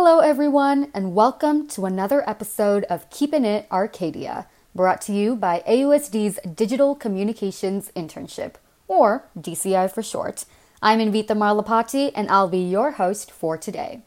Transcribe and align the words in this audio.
Hello, 0.00 0.20
everyone, 0.20 0.92
and 0.94 1.12
welcome 1.12 1.66
to 1.66 1.84
another 1.84 2.22
episode 2.30 2.84
of 2.84 3.10
Keeping 3.10 3.44
It 3.44 3.66
Arcadia, 3.68 4.46
brought 4.72 5.00
to 5.02 5.12
you 5.12 5.34
by 5.34 5.64
AUSD's 5.66 6.38
Digital 6.54 6.94
Communications 6.94 7.90
Internship, 7.96 8.54
or 8.86 9.24
DCI 9.36 9.92
for 9.92 10.04
short. 10.04 10.44
I'm 10.80 11.00
Invita 11.00 11.34
Marlapati, 11.34 12.12
and 12.14 12.30
I'll 12.30 12.48
be 12.48 12.60
your 12.60 12.92
host 12.92 13.32
for 13.32 13.58
today. 13.58 14.02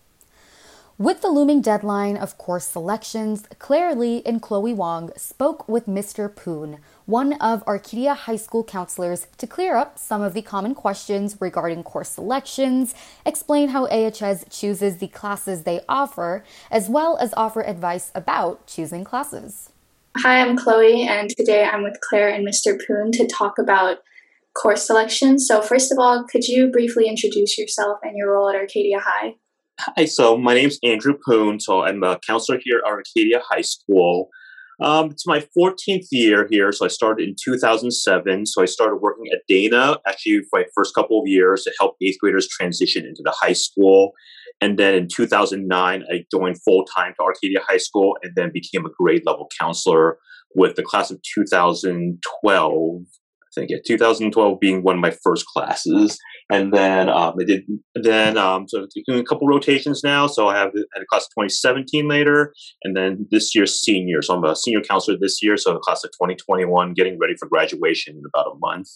With 0.98 1.22
the 1.22 1.28
looming 1.28 1.62
deadline 1.62 2.16
of 2.16 2.38
course 2.38 2.68
selections, 2.68 3.46
Claire 3.60 3.94
Lee 3.94 4.22
and 4.26 4.42
Chloe 4.42 4.74
Wong 4.74 5.12
spoke 5.18 5.68
with 5.68 5.88
Mr. 5.88 6.34
Poon, 6.34 6.78
one 7.12 7.34
of 7.34 7.62
Arcadia 7.68 8.14
High 8.14 8.38
School 8.38 8.64
counselors, 8.64 9.28
to 9.38 9.46
clear 9.46 9.76
up 9.76 10.00
some 10.00 10.22
of 10.22 10.34
the 10.34 10.42
common 10.42 10.74
questions 10.74 11.36
regarding 11.42 11.84
course 11.84 12.12
selections, 12.12 12.96
explain 13.26 13.68
how 13.68 13.86
AHS 13.88 14.46
chooses 14.50 14.98
the 14.98 15.10
classes 15.10 15.64
they 15.64 15.82
offer, 15.90 16.46
as 16.72 16.88
well 16.90 17.18
as 17.18 17.34
offer 17.36 17.64
advice 17.64 18.14
about 18.16 18.66
choosing 18.66 19.04
classes. 19.04 19.72
Hi, 20.20 20.40
I'm 20.40 20.56
Chloe, 20.56 21.06
and 21.06 21.30
today 21.30 21.66
I'm 21.66 21.84
with 21.84 22.00
Claire 22.00 22.30
and 22.30 22.48
Mr. 22.48 22.80
Poon 22.88 23.12
to 23.12 23.28
talk 23.28 23.58
about 23.60 23.98
course 24.54 24.88
selection. 24.88 25.38
So, 25.38 25.62
first 25.62 25.92
of 25.92 26.00
all, 26.00 26.24
could 26.24 26.48
you 26.48 26.72
briefly 26.72 27.10
introduce 27.10 27.58
yourself 27.58 28.00
and 28.04 28.16
your 28.16 28.32
role 28.32 28.48
at 28.48 28.56
Arcadia 28.56 29.00
High? 29.00 29.36
Hi, 29.82 30.06
so 30.06 30.38
my 30.38 30.54
name's 30.54 30.80
Andrew 30.82 31.16
Poon. 31.28 31.60
So 31.60 31.82
I'm 31.82 32.04
a 32.04 32.20
counselor 32.20 32.60
here 32.64 32.82
at 32.86 32.90
Arcadia 32.90 33.42
High 33.50 33.62
School. 33.62 34.30
Um, 34.82 35.12
it's 35.12 35.28
my 35.28 35.46
14th 35.58 36.08
year 36.12 36.48
here. 36.50 36.72
So 36.72 36.86
I 36.86 36.88
started 36.88 37.28
in 37.28 37.36
2007. 37.42 38.48
So 38.48 38.64
I 38.64 38.66
started 38.66 38.98
working 38.98 39.26
at 39.32 39.42
Dana 39.48 39.98
actually 40.08 40.40
for 40.50 40.60
my 40.60 40.66
first 40.76 40.96
couple 40.96 41.22
of 41.22 41.28
years 41.28 41.64
to 41.64 41.74
help 41.80 41.98
eighth 42.02 42.18
graders 42.20 42.48
transition 42.48 43.06
into 43.06 43.22
the 43.24 43.34
high 43.40 43.54
school. 43.54 44.14
And 44.60 44.80
then 44.80 44.96
in 44.96 45.08
2009, 45.08 46.04
I 46.12 46.26
joined 46.32 46.58
full 46.64 46.86
time 46.86 47.14
to 47.20 47.24
Arcadia 47.24 47.60
High 47.68 47.78
School 47.78 48.18
and 48.24 48.34
then 48.36 48.52
became 48.52 48.86
a 48.86 48.90
grade 48.90 49.24
level 49.26 49.48
counselor 49.60 50.18
with 50.56 50.76
the 50.76 50.84
class 50.84 51.12
of 51.12 51.20
2012. 51.36 53.02
Think 53.54 53.70
yeah, 53.70 53.78
2012 53.86 54.60
being 54.60 54.82
one 54.82 54.96
of 54.96 55.02
my 55.02 55.12
first 55.24 55.46
classes 55.46 56.18
and 56.52 56.74
then 56.74 57.08
um, 57.08 57.36
I 57.40 57.46
did 57.46 57.64
then 57.96 58.38
um, 58.38 58.68
so 58.68 58.86
doing 59.08 59.22
a 59.22 59.24
couple 59.24 59.48
rotations 59.48 60.02
now. 60.04 60.28
So 60.28 60.50
I 60.50 60.58
have 60.58 60.72
had 60.94 61.02
a 61.02 61.06
class 61.10 61.24
of 61.24 61.30
2017 61.30 62.10
later, 62.10 62.54
and 62.84 62.96
then 62.96 63.26
this 63.32 63.56
year's 63.56 63.82
senior. 63.82 64.22
So 64.22 64.36
I'm 64.36 64.44
a 64.44 64.54
senior 64.54 64.82
counselor 64.82 65.18
this 65.20 65.42
year. 65.42 65.56
So 65.56 65.74
the 65.74 65.80
class 65.80 66.04
of 66.04 66.12
2021, 66.12 66.94
getting 66.94 67.18
ready 67.18 67.36
for 67.40 67.48
graduation 67.48 68.18
in 68.18 68.24
about 68.34 68.52
a 68.52 68.58
month. 68.60 68.90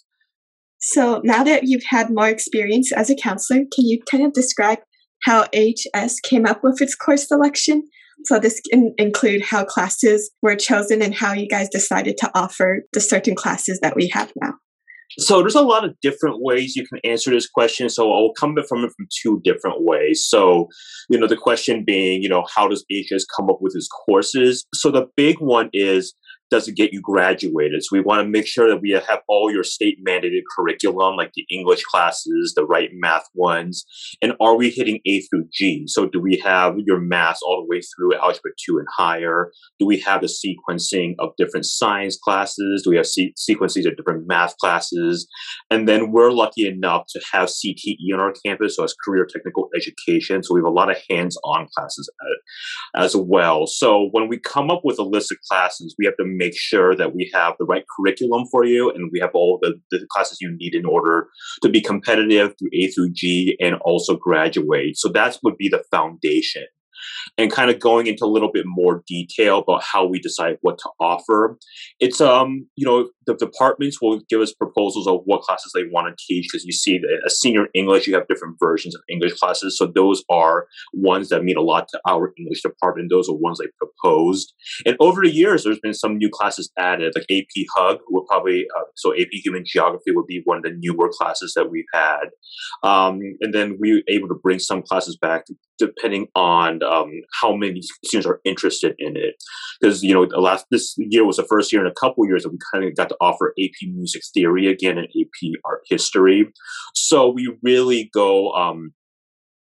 So 0.79 1.21
now 1.23 1.45
that 1.45 1.63
you've 1.63 1.85
had 1.89 2.09
more 2.09 2.27
experience 2.27 2.91
as 2.91 3.09
a 3.09 3.15
counselor, 3.15 3.61
can 3.73 3.85
you 3.85 4.01
kind 4.11 4.25
of 4.25 4.33
describe 4.33 4.79
how 5.23 5.45
AHS 5.55 6.19
came 6.19 6.45
up 6.45 6.61
with 6.61 6.81
its 6.81 6.93
course 6.93 7.29
selection? 7.29 7.87
So 8.23 8.39
this 8.39 8.61
can 8.61 8.93
include 8.97 9.43
how 9.43 9.65
classes 9.65 10.31
were 10.41 10.55
chosen 10.55 11.01
and 11.01 11.13
how 11.13 11.33
you 11.33 11.47
guys 11.47 11.69
decided 11.69 12.17
to 12.17 12.31
offer 12.33 12.81
the 12.93 13.01
certain 13.01 13.35
classes 13.35 13.79
that 13.81 13.95
we 13.95 14.07
have 14.09 14.31
now. 14.41 14.53
So 15.19 15.39
there's 15.39 15.55
a 15.55 15.61
lot 15.61 15.85
of 15.85 15.95
different 16.01 16.37
ways 16.39 16.75
you 16.75 16.85
can 16.85 16.99
answer 17.03 17.29
this 17.31 17.47
question. 17.47 17.89
So 17.89 18.11
I'll 18.11 18.33
come 18.33 18.55
from 18.67 18.83
it 18.83 18.91
from 18.97 19.07
two 19.21 19.39
different 19.43 19.77
ways. 19.83 20.25
So, 20.27 20.67
you 21.09 21.19
know, 21.19 21.27
the 21.27 21.37
question 21.37 21.83
being, 21.85 22.23
you 22.23 22.29
know, 22.29 22.43
how 22.53 22.67
does 22.67 22.83
AHS 22.91 23.25
come 23.25 23.49
up 23.49 23.59
with 23.61 23.73
his 23.73 23.87
courses? 23.87 24.65
So 24.73 24.91
the 24.91 25.07
big 25.15 25.37
one 25.39 25.69
is 25.73 26.13
doesn't 26.49 26.77
get 26.77 26.93
you 26.93 27.01
graduated. 27.01 27.83
So 27.83 27.95
we 27.95 28.01
want 28.01 28.21
to 28.21 28.29
make 28.29 28.47
sure 28.47 28.69
that 28.69 28.81
we 28.81 28.91
have 28.91 29.21
all 29.27 29.51
your 29.51 29.63
state 29.63 29.97
mandated 30.07 30.41
curriculum, 30.55 31.15
like 31.15 31.31
the 31.33 31.45
English 31.49 31.83
classes, 31.83 32.53
the 32.55 32.65
right 32.65 32.89
math 32.93 33.25
ones, 33.33 33.85
and 34.21 34.33
are 34.39 34.55
we 34.55 34.69
hitting 34.69 34.99
A 35.05 35.21
through 35.21 35.45
G? 35.51 35.83
So 35.87 36.07
do 36.07 36.19
we 36.19 36.41
have 36.43 36.75
your 36.85 36.99
math 36.99 37.37
all 37.45 37.61
the 37.61 37.67
way 37.67 37.81
through 37.81 38.15
algebra 38.15 38.51
two 38.63 38.77
and 38.77 38.87
higher? 38.95 39.51
Do 39.79 39.85
we 39.85 39.99
have 40.01 40.21
the 40.21 40.27
sequencing 40.27 41.15
of 41.19 41.29
different 41.37 41.65
science 41.65 42.17
classes? 42.17 42.83
Do 42.83 42.91
we 42.91 42.97
have 42.97 43.07
se- 43.07 43.33
sequences 43.37 43.85
of 43.85 43.97
different 43.97 44.27
math 44.27 44.55
classes? 44.57 45.27
And 45.69 45.87
then 45.87 46.11
we're 46.11 46.31
lucky 46.31 46.67
enough 46.67 47.05
to 47.09 47.21
have 47.31 47.49
CTE 47.49 48.13
on 48.13 48.19
our 48.19 48.33
campus, 48.45 48.75
so 48.75 48.83
as 48.83 48.95
career 49.05 49.25
technical 49.25 49.69
education. 49.75 50.43
So 50.43 50.53
we 50.53 50.59
have 50.59 50.65
a 50.65 50.69
lot 50.69 50.91
of 50.91 50.97
hands-on 51.09 51.67
classes 51.75 52.09
uh, 52.21 53.01
as 53.01 53.15
well. 53.15 53.67
So 53.67 54.09
when 54.11 54.27
we 54.27 54.39
come 54.39 54.69
up 54.69 54.81
with 54.83 54.99
a 54.99 55.03
list 55.03 55.31
of 55.31 55.37
classes, 55.49 55.95
we 55.97 56.05
have 56.05 56.17
to 56.17 56.34
make 56.37 56.57
sure 56.57 56.95
that 56.95 57.15
we 57.15 57.29
have 57.33 57.55
the 57.59 57.65
right 57.65 57.83
curriculum 57.95 58.45
for 58.51 58.65
you 58.65 58.89
and 58.91 59.09
we 59.11 59.19
have 59.19 59.31
all 59.33 59.59
the, 59.61 59.79
the 59.91 60.05
classes 60.11 60.37
you 60.41 60.55
need 60.55 60.75
in 60.75 60.85
order 60.85 61.27
to 61.61 61.69
be 61.69 61.81
competitive 61.81 62.53
through 62.57 62.69
A 62.73 62.87
through 62.87 63.11
G 63.13 63.57
and 63.59 63.75
also 63.85 64.15
graduate. 64.15 64.97
So 64.97 65.09
that 65.09 65.37
would 65.43 65.57
be 65.57 65.69
the 65.69 65.83
foundation 65.91 66.65
and 67.37 67.51
kind 67.51 67.69
of 67.69 67.79
going 67.79 68.07
into 68.07 68.25
a 68.25 68.27
little 68.27 68.51
bit 68.51 68.65
more 68.65 69.03
detail 69.07 69.59
about 69.59 69.83
how 69.83 70.05
we 70.05 70.19
decide 70.19 70.57
what 70.61 70.77
to 70.79 70.89
offer. 70.99 71.57
It's 71.99 72.21
um, 72.21 72.67
you 72.75 72.85
know, 72.85 73.09
the 73.25 73.35
departments 73.35 74.01
will 74.01 74.21
give 74.29 74.41
us 74.41 74.53
proposals 74.53 75.07
of 75.07 75.21
what 75.25 75.41
classes 75.41 75.71
they 75.73 75.83
want 75.91 76.07
to 76.07 76.25
teach 76.27 76.47
because 76.51 76.65
you 76.65 76.71
see 76.71 76.99
a 77.25 77.29
senior 77.29 77.67
English, 77.73 78.07
you 78.07 78.15
have 78.15 78.27
different 78.27 78.57
versions 78.59 78.95
of 78.95 79.01
English 79.09 79.33
classes. 79.33 79.77
So 79.77 79.87
those 79.87 80.23
are 80.29 80.67
ones 80.93 81.29
that 81.29 81.43
mean 81.43 81.57
a 81.57 81.61
lot 81.61 81.87
to 81.89 81.99
our 82.07 82.33
English 82.37 82.61
department. 82.61 83.09
Those 83.09 83.29
are 83.29 83.35
ones 83.35 83.59
they 83.59 83.67
proposed. 83.77 84.53
And 84.85 84.95
over 84.99 85.21
the 85.21 85.31
years, 85.31 85.63
there's 85.63 85.79
been 85.79 85.93
some 85.93 86.17
new 86.17 86.29
classes 86.29 86.71
added, 86.77 87.13
like 87.15 87.25
AP 87.31 87.65
Hug 87.75 87.99
will 88.09 88.25
probably, 88.27 88.65
uh, 88.77 88.83
so 88.95 89.13
AP 89.13 89.29
Human 89.31 89.63
Geography 89.65 90.11
would 90.11 90.27
be 90.27 90.41
one 90.45 90.57
of 90.57 90.63
the 90.63 90.75
newer 90.77 91.11
classes 91.11 91.53
that 91.55 91.69
we've 91.69 91.85
had. 91.93 92.25
Um, 92.83 93.19
and 93.41 93.53
then 93.53 93.77
we 93.79 93.93
were 93.93 94.01
able 94.07 94.27
to 94.27 94.35
bring 94.35 94.59
some 94.59 94.81
classes 94.81 95.17
back 95.17 95.45
depending 95.77 96.27
on 96.35 96.81
um, 96.83 97.11
how 97.41 97.55
many 97.55 97.81
students 98.03 98.27
are 98.27 98.41
interested 98.45 98.95
in 98.97 99.15
it. 99.15 99.35
Because 99.79 100.03
you 100.03 100.13
know, 100.13 100.21
last 100.39 100.65
this 100.71 100.93
year 100.97 101.25
was 101.25 101.37
the 101.37 101.47
first 101.49 101.71
year 101.71 101.81
in 101.81 101.91
a 101.91 101.93
couple 101.93 102.25
years 102.27 102.43
that 102.43 102.49
we 102.49 102.57
kind 102.73 102.85
of 102.85 102.95
got 102.95 103.09
to 103.09 103.17
offer 103.21 103.53
AP 103.61 103.87
Music 103.87 104.21
Theory 104.33 104.67
again 104.67 104.97
and 104.97 105.07
AP 105.07 105.59
Art 105.65 105.81
History. 105.89 106.47
So 106.93 107.29
we 107.29 107.55
really 107.63 108.09
go. 108.13 108.51
Um, 108.51 108.93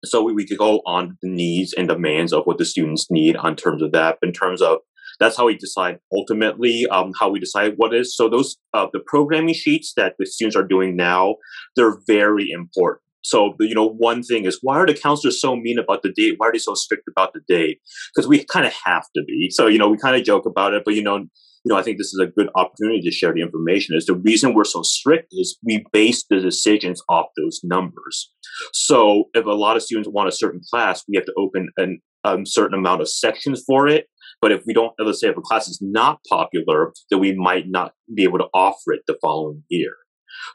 so 0.03 0.23
we, 0.23 0.33
we 0.33 0.47
could 0.47 0.57
go 0.57 0.81
on 0.87 1.17
the 1.21 1.29
needs 1.29 1.73
and 1.73 1.87
demands 1.87 2.33
of 2.33 2.45
what 2.45 2.57
the 2.57 2.65
students 2.65 3.05
need 3.11 3.35
on 3.35 3.55
terms 3.55 3.83
of 3.83 3.91
that. 3.91 4.17
In 4.23 4.33
terms 4.33 4.61
of 4.61 4.79
that's 5.19 5.37
how 5.37 5.45
we 5.45 5.55
decide 5.55 5.99
ultimately 6.11 6.87
um, 6.87 7.11
how 7.19 7.29
we 7.29 7.39
decide 7.39 7.73
what 7.77 7.93
is. 7.93 8.15
So 8.15 8.27
those 8.27 8.57
uh, 8.73 8.87
the 8.91 9.01
programming 9.05 9.53
sheets 9.53 9.93
that 9.95 10.15
the 10.17 10.25
students 10.25 10.55
are 10.55 10.67
doing 10.67 10.95
now, 10.95 11.35
they're 11.75 11.97
very 12.07 12.49
important 12.49 13.01
so, 13.23 13.55
you 13.59 13.75
know, 13.75 13.87
one 13.87 14.23
thing 14.23 14.45
is 14.45 14.59
why 14.61 14.77
are 14.77 14.85
the 14.85 14.93
counselors 14.93 15.39
so 15.39 15.55
mean 15.55 15.77
about 15.79 16.03
the 16.03 16.11
date? 16.11 16.35
Why 16.37 16.47
are 16.47 16.51
they 16.51 16.57
so 16.57 16.73
strict 16.73 17.03
about 17.07 17.33
the 17.33 17.41
date? 17.47 17.79
Because 18.13 18.27
we 18.27 18.43
kind 18.45 18.65
of 18.65 18.73
have 18.85 19.03
to 19.15 19.23
be. 19.25 19.49
So, 19.51 19.67
you 19.67 19.77
know, 19.77 19.89
we 19.89 19.97
kind 19.97 20.15
of 20.15 20.23
joke 20.23 20.45
about 20.45 20.73
it, 20.73 20.83
but 20.85 20.95
you 20.95 21.03
know, 21.03 21.25
you 21.63 21.71
know, 21.71 21.77
I 21.77 21.83
think 21.83 21.97
this 21.97 22.07
is 22.07 22.19
a 22.19 22.25
good 22.25 22.49
opportunity 22.55 23.01
to 23.01 23.11
share 23.11 23.33
the 23.33 23.41
information. 23.41 23.95
Is 23.95 24.07
the 24.07 24.15
reason 24.15 24.53
we're 24.53 24.63
so 24.63 24.81
strict 24.81 25.27
is 25.31 25.59
we 25.63 25.85
base 25.93 26.25
the 26.27 26.39
decisions 26.39 27.03
off 27.07 27.27
those 27.37 27.59
numbers. 27.63 28.31
So, 28.73 29.25
if 29.35 29.45
a 29.45 29.51
lot 29.51 29.75
of 29.75 29.83
students 29.83 30.09
want 30.11 30.27
a 30.27 30.31
certain 30.31 30.61
class, 30.71 31.03
we 31.07 31.15
have 31.17 31.25
to 31.25 31.33
open 31.37 31.69
a 31.79 31.85
um, 32.23 32.45
certain 32.45 32.77
amount 32.77 33.01
of 33.01 33.09
sections 33.09 33.63
for 33.65 33.87
it. 33.87 34.07
But 34.41 34.51
if 34.51 34.63
we 34.65 34.73
don't, 34.73 34.93
let's 34.97 35.21
say, 35.21 35.27
if 35.27 35.37
a 35.37 35.41
class 35.41 35.67
is 35.67 35.79
not 35.81 36.19
popular, 36.27 36.93
then 37.11 37.19
we 37.19 37.35
might 37.35 37.65
not 37.67 37.93
be 38.13 38.23
able 38.23 38.39
to 38.39 38.47
offer 38.55 38.93
it 38.93 39.01
the 39.05 39.17
following 39.21 39.63
year. 39.69 39.93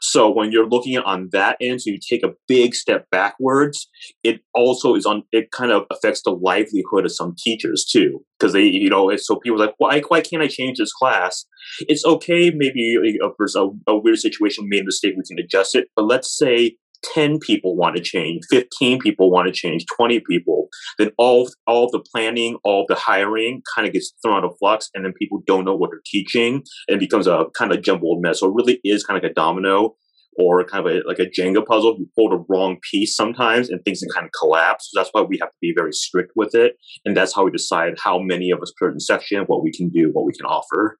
So 0.01 0.29
when 0.29 0.51
you're 0.51 0.67
looking 0.67 0.95
at 0.95 1.05
on 1.05 1.29
that 1.31 1.57
end, 1.61 1.81
so 1.81 1.91
you 1.91 1.99
take 1.99 2.23
a 2.23 2.33
big 2.47 2.75
step 2.75 3.05
backwards, 3.11 3.87
it 4.23 4.41
also 4.53 4.95
is 4.95 5.05
on, 5.05 5.23
it 5.31 5.51
kind 5.51 5.71
of 5.71 5.83
affects 5.91 6.21
the 6.23 6.31
livelihood 6.31 7.05
of 7.05 7.11
some 7.11 7.35
teachers 7.37 7.85
too. 7.85 8.23
Cause 8.39 8.53
they, 8.53 8.63
you 8.63 8.89
know, 8.89 9.15
so 9.17 9.37
people 9.37 9.57
like, 9.57 9.73
why, 9.77 10.01
why 10.07 10.21
can't 10.21 10.43
I 10.43 10.47
change 10.47 10.77
this 10.77 10.93
class? 10.93 11.45
It's 11.81 12.05
okay. 12.05 12.51
Maybe 12.51 12.95
if 13.01 13.31
there's 13.37 13.55
a, 13.55 13.69
a 13.87 13.97
weird 13.97 14.19
situation, 14.19 14.69
made 14.69 14.81
a 14.81 14.85
mistake, 14.85 15.15
we 15.17 15.23
can 15.27 15.43
adjust 15.43 15.75
it. 15.75 15.87
But 15.95 16.05
let's 16.05 16.37
say 16.37 16.77
10 17.13 17.39
people 17.39 17.75
want 17.75 17.95
to 17.95 18.01
change, 18.01 18.43
15 18.49 18.99
people 18.99 19.31
want 19.31 19.47
to 19.47 19.53
change, 19.53 19.85
20 19.95 20.21
people, 20.21 20.67
then 20.97 21.11
all 21.17 21.49
all 21.65 21.89
the 21.91 22.03
planning, 22.11 22.57
all 22.63 22.85
the 22.87 22.95
hiring 22.95 23.61
kind 23.75 23.87
of 23.87 23.93
gets 23.93 24.13
thrown 24.21 24.37
out 24.37 24.43
of 24.43 24.57
flux 24.59 24.89
and 24.93 25.05
then 25.05 25.13
people 25.13 25.41
don't 25.45 25.65
know 25.65 25.75
what 25.75 25.91
they're 25.91 26.01
teaching 26.05 26.63
and 26.87 26.99
becomes 26.99 27.27
a 27.27 27.45
kind 27.57 27.71
of 27.71 27.81
jumbled 27.81 28.21
mess. 28.21 28.39
So 28.39 28.47
it 28.47 28.55
really 28.55 28.79
is 28.83 29.03
kind 29.03 29.17
of 29.17 29.23
like 29.23 29.31
a 29.31 29.35
domino 29.35 29.95
or 30.37 30.63
kind 30.63 30.85
of 30.85 30.93
a, 30.93 31.07
like 31.07 31.19
a 31.19 31.25
Jenga 31.25 31.65
puzzle. 31.65 31.95
You 31.97 32.07
pull 32.15 32.29
the 32.29 32.45
wrong 32.47 32.77
piece 32.91 33.15
sometimes 33.15 33.69
and 33.69 33.83
things 33.83 33.99
can 33.99 34.09
kind 34.09 34.25
of 34.25 34.31
collapse. 34.39 34.89
So 34.91 34.99
that's 34.99 35.09
why 35.11 35.21
we 35.21 35.37
have 35.39 35.49
to 35.49 35.57
be 35.61 35.73
very 35.75 35.91
strict 35.91 36.31
with 36.35 36.53
it. 36.53 36.77
And 37.05 37.17
that's 37.17 37.33
how 37.33 37.45
we 37.45 37.51
decide 37.51 37.95
how 38.03 38.19
many 38.19 38.51
of 38.51 38.59
a 38.59 38.67
certain 38.79 38.99
section, 38.99 39.43
what 39.47 39.63
we 39.63 39.71
can 39.71 39.89
do, 39.89 40.11
what 40.13 40.25
we 40.25 40.33
can 40.33 40.45
offer. 40.45 40.99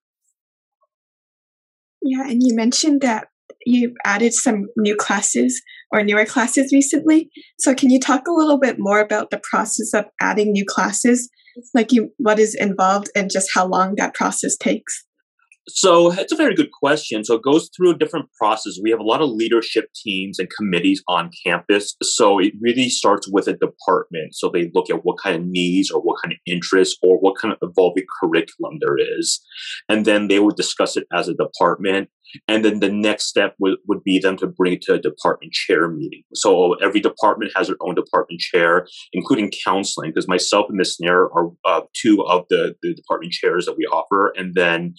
Yeah, 2.02 2.28
and 2.28 2.42
you 2.44 2.56
mentioned 2.56 3.02
that 3.02 3.28
you 3.66 3.94
added 4.06 4.34
some 4.34 4.66
new 4.78 4.96
classes 4.96 5.62
or 5.92 6.04
newer 6.04 6.26
classes 6.26 6.72
recently. 6.72 7.30
So 7.60 7.74
can 7.74 7.90
you 7.90 8.00
talk 8.00 8.28
a 8.28 8.34
little 8.34 8.60
bit 8.60 8.78
more 8.80 9.00
about 9.00 9.30
the 9.30 9.42
process 9.50 9.94
of 9.94 10.06
adding 10.22 10.52
new 10.52 10.66
classes? 10.66 11.30
Like 11.74 11.92
you 11.92 12.12
what 12.18 12.40
is 12.40 12.56
involved 12.56 13.10
and 13.16 13.32
just 13.32 13.50
how 13.54 13.68
long 13.68 13.96
that 13.96 14.14
process 14.14 14.56
takes? 14.56 15.06
So 15.70 16.14
it's 16.14 16.32
a 16.32 16.38
very 16.38 16.56
good 16.56 16.72
question. 16.72 17.26
So 17.26 17.36
it 17.36 17.44
goes 17.44 17.70
through 17.76 17.92
a 17.92 17.98
different 17.98 18.30
process. 18.40 18.80
We 18.82 18.90
have 18.90 19.02
a 19.02 19.04
lot 19.04 19.22
of 19.22 19.30
leadership 19.30 19.90
teams 19.94 20.40
and 20.40 20.48
committees 20.58 21.04
on 21.10 21.30
campus. 21.46 21.96
So 22.02 22.40
it 22.40 22.54
really 22.62 22.88
starts 22.88 23.28
with 23.30 23.48
a 23.48 23.54
department. 23.54 24.34
So 24.34 24.50
they 24.50 24.72
look 24.74 24.90
at 24.90 25.04
what 25.04 25.18
kind 25.22 25.36
of 25.36 25.46
needs 25.46 25.92
or 25.92 26.00
what 26.00 26.22
kind 26.24 26.32
of 26.32 26.40
interests 26.46 26.98
or 27.04 27.18
what 27.18 27.38
kind 27.38 27.54
of 27.54 27.60
evolving 27.70 28.06
curriculum 28.22 28.78
there 28.80 28.96
is. 28.98 29.42
And 29.90 30.06
then 30.06 30.30
they 30.30 30.40
would 30.40 30.56
discuss 30.56 30.96
it 30.96 31.06
as 31.14 31.28
a 31.28 31.34
department. 31.34 32.10
And 32.48 32.64
then 32.64 32.80
the 32.80 32.92
next 32.92 33.26
step 33.26 33.56
would, 33.60 33.78
would 33.88 34.04
be 34.04 34.20
them 34.20 34.38
to 34.38 34.48
bring 34.48 34.74
it 34.74 34.82
to 34.84 34.94
a 34.94 35.00
department 35.00 35.54
chair 35.54 35.88
meeting. 35.88 36.24
So 36.34 36.74
every 36.76 37.00
department 37.00 37.52
has 37.56 37.68
their 37.68 37.78
own 37.82 37.96
department 37.96 38.42
chair, 38.42 38.88
including 39.14 39.52
counseling, 39.66 40.12
because 40.12 40.28
myself 40.28 40.68
and 40.70 40.78
Ms. 40.78 40.98
Nair 41.00 41.24
are 41.26 41.52
uh, 41.66 41.82
two 41.94 42.24
of 42.26 42.46
the, 42.50 42.76
the 42.82 42.94
department 42.94 43.34
chairs 43.34 43.66
that 43.66 43.78
we 43.78 43.86
offer. 43.86 44.34
And 44.36 44.54
then 44.56 44.96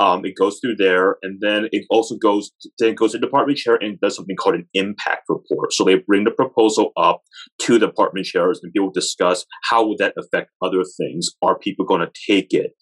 um, 0.00 0.24
it 0.24 0.36
goes 0.36 0.60
through 0.60 0.76
there, 0.76 1.16
and 1.22 1.40
then 1.40 1.68
it 1.72 1.84
also 1.90 2.16
goes 2.16 2.52
then 2.78 2.94
goes 2.94 3.12
to 3.12 3.18
department 3.18 3.58
chair 3.58 3.76
and 3.76 3.98
does 4.00 4.14
something 4.14 4.36
called 4.36 4.54
an 4.54 4.68
impact 4.74 5.24
report. 5.28 5.72
So 5.72 5.84
they 5.84 5.96
bring 5.96 6.24
the 6.24 6.30
proposal 6.30 6.92
up 6.96 7.22
to 7.62 7.78
the 7.78 7.86
department 7.88 8.26
chairs, 8.26 8.60
and 8.62 8.72
people 8.72 8.90
discuss 8.90 9.44
how 9.70 9.86
would 9.86 9.98
that 9.98 10.14
affect 10.16 10.52
other 10.62 10.84
things. 10.84 11.30
Are 11.42 11.58
people 11.58 11.84
going 11.84 12.00
to 12.00 12.12
take 12.28 12.52
it? 12.52 12.72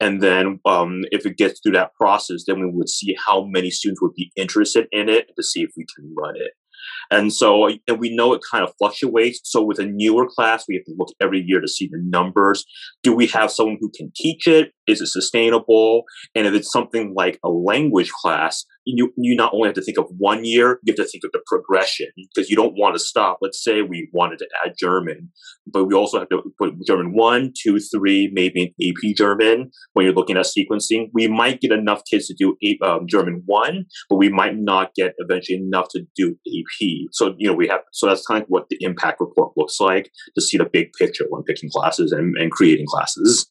And 0.00 0.22
then 0.22 0.60
um, 0.66 1.02
if 1.10 1.24
it 1.24 1.38
gets 1.38 1.60
through 1.60 1.72
that 1.72 1.94
process, 1.94 2.44
then 2.46 2.60
we 2.60 2.70
would 2.70 2.90
see 2.90 3.16
how 3.26 3.45
many 3.46 3.70
students 3.70 4.02
would 4.02 4.14
be 4.14 4.32
interested 4.36 4.86
in 4.92 5.08
it 5.08 5.30
to 5.36 5.42
see 5.42 5.62
if 5.62 5.70
we 5.76 5.86
can 5.96 6.14
run 6.16 6.36
it. 6.36 6.52
And 7.10 7.32
so, 7.32 7.68
and 7.68 7.98
we 7.98 8.14
know 8.14 8.32
it 8.34 8.42
kind 8.50 8.64
of 8.64 8.72
fluctuates. 8.78 9.40
So 9.44 9.62
with 9.62 9.78
a 9.78 9.86
newer 9.86 10.26
class, 10.28 10.64
we 10.68 10.76
have 10.76 10.84
to 10.84 10.94
look 10.96 11.08
every 11.20 11.42
year 11.46 11.60
to 11.60 11.68
see 11.68 11.88
the 11.90 12.00
numbers. 12.02 12.64
Do 13.02 13.14
we 13.14 13.26
have 13.28 13.50
someone 13.50 13.78
who 13.80 13.90
can 13.96 14.12
teach 14.14 14.46
it? 14.46 14.72
Is 14.86 15.00
it 15.00 15.08
sustainable? 15.08 16.04
And 16.34 16.46
if 16.46 16.54
it's 16.54 16.72
something 16.72 17.14
like 17.16 17.38
a 17.44 17.48
language 17.48 18.10
class, 18.10 18.64
you, 18.86 19.12
you 19.16 19.34
not 19.34 19.52
only 19.52 19.68
have 19.68 19.74
to 19.74 19.82
think 19.82 19.98
of 19.98 20.06
one 20.16 20.44
year, 20.44 20.78
you 20.84 20.92
have 20.92 21.04
to 21.04 21.10
think 21.10 21.24
of 21.24 21.32
the 21.32 21.40
progression 21.46 22.06
because 22.16 22.48
you 22.48 22.56
don't 22.56 22.74
want 22.74 22.94
to 22.94 23.00
stop. 23.00 23.38
Let's 23.42 23.62
say 23.62 23.82
we 23.82 24.08
wanted 24.12 24.38
to 24.38 24.46
add 24.64 24.74
German, 24.78 25.30
but 25.66 25.86
we 25.86 25.94
also 25.94 26.20
have 26.20 26.28
to 26.28 26.42
put 26.56 26.74
German 26.86 27.12
one, 27.12 27.52
two, 27.60 27.80
three, 27.80 28.30
maybe 28.32 28.62
an 28.78 28.88
AP 28.88 29.16
German 29.16 29.70
when 29.92 30.06
you're 30.06 30.14
looking 30.14 30.36
at 30.36 30.46
sequencing. 30.46 31.10
We 31.12 31.26
might 31.26 31.60
get 31.60 31.72
enough 31.72 32.02
kids 32.08 32.28
to 32.28 32.34
do 32.34 32.56
um, 32.86 33.06
German 33.08 33.42
one, 33.44 33.86
but 34.08 34.16
we 34.16 34.28
might 34.28 34.56
not 34.56 34.94
get 34.94 35.14
eventually 35.18 35.58
enough 35.58 35.88
to 35.90 36.02
do 36.14 36.36
AP. 36.46 37.08
So, 37.10 37.34
you 37.38 37.48
know, 37.48 37.54
we 37.54 37.66
have, 37.66 37.80
so 37.92 38.06
that's 38.06 38.24
kind 38.24 38.42
of 38.42 38.48
what 38.48 38.68
the 38.70 38.78
impact 38.80 39.20
report 39.20 39.52
looks 39.56 39.80
like 39.80 40.12
to 40.36 40.40
see 40.40 40.58
the 40.58 40.64
big 40.72 40.92
picture 40.92 41.24
when 41.28 41.42
picking 41.42 41.70
classes 41.70 42.12
and, 42.12 42.36
and 42.36 42.52
creating 42.52 42.86
classes. 42.86 43.50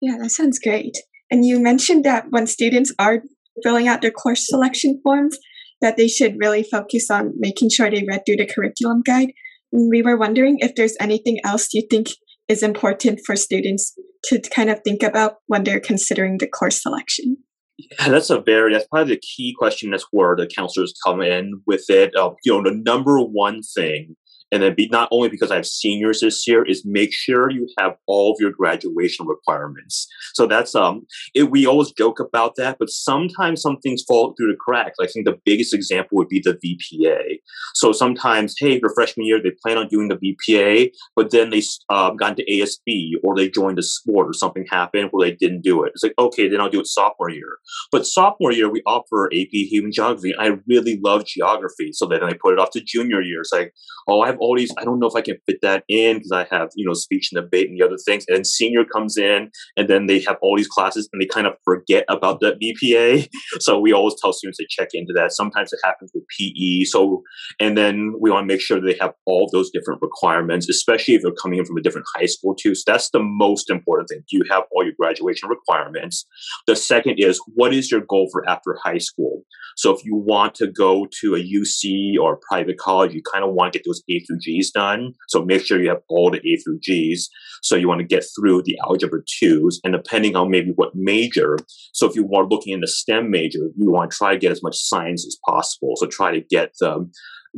Yeah, 0.00 0.16
that 0.20 0.30
sounds 0.30 0.60
great. 0.60 0.96
And 1.30 1.44
you 1.44 1.60
mentioned 1.60 2.04
that 2.04 2.26
when 2.30 2.46
students 2.46 2.94
are 2.98 3.22
filling 3.62 3.88
out 3.88 4.02
their 4.02 4.10
course 4.10 4.46
selection 4.46 5.00
forms, 5.02 5.38
that 5.80 5.96
they 5.96 6.08
should 6.08 6.36
really 6.38 6.62
focus 6.62 7.10
on 7.10 7.32
making 7.36 7.70
sure 7.70 7.90
they 7.90 8.04
read 8.08 8.22
through 8.26 8.36
the 8.36 8.46
curriculum 8.46 9.02
guide. 9.04 9.32
And 9.72 9.90
we 9.90 10.02
were 10.02 10.16
wondering 10.16 10.58
if 10.60 10.74
there's 10.74 10.96
anything 11.00 11.38
else 11.44 11.68
you 11.72 11.82
think 11.88 12.08
is 12.48 12.62
important 12.62 13.20
for 13.24 13.36
students 13.36 13.94
to 14.24 14.40
kind 14.54 14.70
of 14.70 14.80
think 14.82 15.02
about 15.02 15.36
when 15.46 15.64
they're 15.64 15.80
considering 15.80 16.38
the 16.38 16.48
course 16.48 16.82
selection. 16.82 17.36
Yeah, 17.78 18.08
that's 18.08 18.30
a 18.30 18.40
very 18.40 18.72
that's 18.72 18.88
probably 18.88 19.14
the 19.14 19.20
key 19.20 19.54
question. 19.56 19.90
That's 19.90 20.06
where 20.10 20.34
the 20.34 20.48
counselors 20.48 20.92
come 21.06 21.20
in 21.20 21.62
with 21.66 21.84
it. 21.88 22.16
Uh, 22.16 22.30
you 22.44 22.52
know, 22.52 22.68
the 22.68 22.76
number 22.76 23.20
one 23.20 23.60
thing 23.62 24.16
and 24.52 24.62
then 24.62 24.74
be 24.74 24.88
not 24.90 25.08
only 25.10 25.28
because 25.28 25.50
I 25.50 25.56
have 25.56 25.66
seniors 25.66 26.20
this 26.20 26.46
year 26.46 26.64
is 26.64 26.84
make 26.84 27.12
sure 27.12 27.50
you 27.50 27.68
have 27.78 27.96
all 28.06 28.32
of 28.32 28.38
your 28.40 28.50
graduation 28.50 29.26
requirements. 29.26 30.06
So 30.34 30.46
that's 30.46 30.74
um 30.74 31.06
it, 31.34 31.50
we 31.50 31.66
always 31.66 31.92
joke 31.92 32.20
about 32.20 32.56
that, 32.56 32.76
but 32.78 32.90
sometimes 32.90 33.62
some 33.62 33.78
things 33.78 34.02
fall 34.06 34.34
through 34.36 34.52
the 34.52 34.58
cracks. 34.58 34.96
I 35.00 35.06
think 35.06 35.26
the 35.26 35.38
biggest 35.44 35.74
example 35.74 36.16
would 36.18 36.28
be 36.28 36.40
the 36.40 36.54
VPA. 36.54 37.40
So 37.74 37.92
sometimes, 37.92 38.54
hey, 38.58 38.80
for 38.80 38.90
freshman 38.94 39.26
year 39.26 39.40
they 39.42 39.52
plan 39.62 39.78
on 39.78 39.88
doing 39.88 40.08
the 40.08 40.16
VPA, 40.16 40.90
but 41.14 41.30
then 41.30 41.50
they 41.50 41.62
um, 41.90 42.16
got 42.16 42.38
into 42.38 42.50
ASB 42.50 43.12
or 43.22 43.36
they 43.36 43.48
joined 43.48 43.78
a 43.78 43.82
sport 43.82 44.28
or 44.28 44.32
something 44.32 44.66
happened 44.70 45.08
where 45.10 45.28
they 45.28 45.36
didn't 45.36 45.62
do 45.62 45.84
it. 45.84 45.92
It's 45.94 46.02
like 46.02 46.14
okay, 46.18 46.48
then 46.48 46.60
I'll 46.60 46.70
do 46.70 46.80
it 46.80 46.86
sophomore 46.86 47.30
year. 47.30 47.58
But 47.92 48.06
sophomore 48.06 48.52
year 48.52 48.70
we 48.70 48.82
offer 48.86 49.26
AP 49.26 49.52
Human 49.52 49.92
Geography. 49.92 50.34
I 50.38 50.58
really 50.66 50.98
love 51.02 51.26
geography, 51.26 51.92
so 51.92 52.06
then 52.06 52.22
I 52.22 52.32
put 52.32 52.54
it 52.54 52.58
off 52.58 52.70
to 52.70 52.80
junior 52.80 53.20
year. 53.20 53.40
It's 53.40 53.52
like 53.52 53.74
oh, 54.08 54.22
I 54.22 54.26
have 54.28 54.37
all 54.40 54.56
these, 54.56 54.72
I 54.78 54.84
don't 54.84 54.98
know 54.98 55.06
if 55.06 55.14
I 55.14 55.20
can 55.20 55.36
fit 55.46 55.58
that 55.62 55.84
in 55.88 56.16
because 56.16 56.32
I 56.32 56.46
have, 56.50 56.70
you 56.74 56.86
know, 56.86 56.94
speech 56.94 57.30
and 57.32 57.42
debate 57.42 57.68
and 57.68 57.78
the 57.78 57.84
other 57.84 57.98
things. 58.04 58.24
And 58.28 58.36
then 58.36 58.44
senior 58.44 58.84
comes 58.84 59.16
in 59.16 59.50
and 59.76 59.88
then 59.88 60.06
they 60.06 60.20
have 60.20 60.36
all 60.42 60.56
these 60.56 60.68
classes 60.68 61.08
and 61.12 61.20
they 61.20 61.26
kind 61.26 61.46
of 61.46 61.54
forget 61.64 62.04
about 62.08 62.40
the 62.40 62.56
VPA. 62.62 63.28
So 63.60 63.78
we 63.78 63.92
always 63.92 64.14
tell 64.20 64.32
students 64.32 64.58
to 64.58 64.66
check 64.68 64.90
into 64.92 65.12
that. 65.14 65.32
Sometimes 65.32 65.72
it 65.72 65.80
happens 65.82 66.10
with 66.14 66.24
PE. 66.38 66.84
So, 66.84 67.22
and 67.58 67.76
then 67.76 68.12
we 68.20 68.30
want 68.30 68.44
to 68.44 68.46
make 68.46 68.60
sure 68.60 68.80
that 68.80 68.86
they 68.86 68.96
have 69.00 69.14
all 69.26 69.48
those 69.52 69.70
different 69.70 70.00
requirements, 70.00 70.68
especially 70.68 71.14
if 71.14 71.22
they're 71.22 71.32
coming 71.32 71.58
in 71.58 71.64
from 71.64 71.76
a 71.76 71.82
different 71.82 72.06
high 72.14 72.26
school 72.26 72.54
too. 72.54 72.74
So 72.74 72.84
that's 72.86 73.10
the 73.10 73.22
most 73.22 73.70
important 73.70 74.08
thing. 74.08 74.22
Do 74.28 74.36
you 74.36 74.44
have 74.50 74.64
all 74.70 74.84
your 74.84 74.94
graduation 74.98 75.48
requirements? 75.48 76.26
The 76.66 76.76
second 76.76 77.16
is 77.18 77.40
what 77.54 77.74
is 77.74 77.90
your 77.90 78.02
goal 78.08 78.28
for 78.32 78.48
after 78.48 78.76
high 78.82 78.98
school? 78.98 79.42
So 79.76 79.94
if 79.94 80.04
you 80.04 80.16
want 80.16 80.54
to 80.56 80.66
go 80.66 81.06
to 81.20 81.34
a 81.34 81.38
UC 81.38 82.18
or 82.20 82.34
a 82.34 82.38
private 82.48 82.78
college, 82.78 83.12
you 83.12 83.22
kind 83.32 83.44
of 83.44 83.54
want 83.54 83.72
to 83.72 83.78
get 83.78 83.86
those 83.86 84.02
A 84.10 84.20
through 84.28 84.38
G's 84.40 84.70
done. 84.70 85.14
So 85.28 85.44
make 85.44 85.64
sure 85.64 85.82
you 85.82 85.88
have 85.88 86.02
all 86.08 86.30
the 86.30 86.38
A 86.38 86.56
through 86.58 86.78
G's. 86.80 87.28
So 87.62 87.74
you 87.74 87.88
want 87.88 88.00
to 88.00 88.06
get 88.06 88.24
through 88.36 88.62
the 88.62 88.78
algebra 88.84 89.20
twos 89.38 89.80
and 89.82 89.92
depending 89.92 90.36
on 90.36 90.50
maybe 90.50 90.72
what 90.76 90.94
major. 90.94 91.58
So 91.92 92.06
if 92.06 92.14
you 92.14 92.30
are 92.34 92.46
looking 92.46 92.72
in 92.72 92.80
the 92.80 92.86
STEM 92.86 93.30
major, 93.30 93.70
you 93.76 93.90
want 93.90 94.10
to 94.10 94.16
try 94.16 94.32
to 94.32 94.38
get 94.38 94.52
as 94.52 94.62
much 94.62 94.76
science 94.76 95.26
as 95.26 95.36
possible. 95.48 95.94
So 95.96 96.06
try 96.06 96.30
to 96.30 96.40
get 96.40 96.72
the 96.78 97.10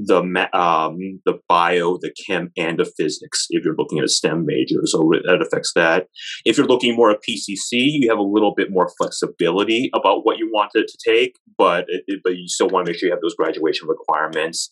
the 0.06 0.48
um, 0.58 1.20
the 1.26 1.38
bio, 1.48 1.98
the 2.00 2.12
chem, 2.26 2.50
and 2.56 2.78
the 2.78 2.90
physics. 2.96 3.46
If 3.50 3.64
you're 3.64 3.76
looking 3.76 3.98
at 3.98 4.04
a 4.04 4.08
STEM 4.08 4.46
major, 4.46 4.80
so 4.84 5.10
that 5.26 5.42
affects 5.42 5.72
that. 5.74 6.06
If 6.44 6.56
you're 6.56 6.66
looking 6.66 6.96
more 6.96 7.10
at 7.10 7.18
PCC, 7.28 7.56
you 7.72 8.08
have 8.08 8.18
a 8.18 8.22
little 8.22 8.54
bit 8.54 8.70
more 8.70 8.90
flexibility 8.98 9.90
about 9.94 10.24
what 10.24 10.38
you 10.38 10.50
want 10.52 10.70
it 10.74 10.88
to 10.88 10.98
take, 11.10 11.36
but 11.58 11.84
it, 11.88 12.20
but 12.24 12.36
you 12.36 12.48
still 12.48 12.68
want 12.68 12.86
to 12.86 12.92
make 12.92 12.98
sure 12.98 13.08
you 13.08 13.12
have 13.12 13.22
those 13.22 13.34
graduation 13.34 13.88
requirements. 13.88 14.70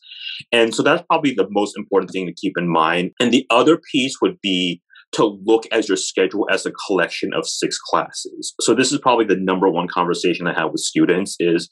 And 0.52 0.74
so 0.74 0.82
that's 0.82 1.04
probably 1.06 1.34
the 1.34 1.48
most 1.50 1.76
important 1.76 2.10
thing 2.10 2.26
to 2.26 2.34
keep 2.34 2.56
in 2.56 2.68
mind. 2.68 3.12
And 3.20 3.32
the 3.32 3.46
other 3.50 3.78
piece 3.92 4.16
would 4.22 4.40
be 4.40 4.82
to 5.12 5.38
look 5.44 5.64
as 5.72 5.88
your 5.88 5.96
schedule 5.96 6.46
as 6.50 6.66
a 6.66 6.72
collection 6.86 7.30
of 7.34 7.48
six 7.48 7.78
classes. 7.78 8.54
So 8.60 8.74
this 8.74 8.92
is 8.92 8.98
probably 8.98 9.24
the 9.24 9.36
number 9.36 9.68
one 9.68 9.88
conversation 9.88 10.46
I 10.46 10.58
have 10.58 10.70
with 10.70 10.80
students 10.80 11.36
is 11.38 11.70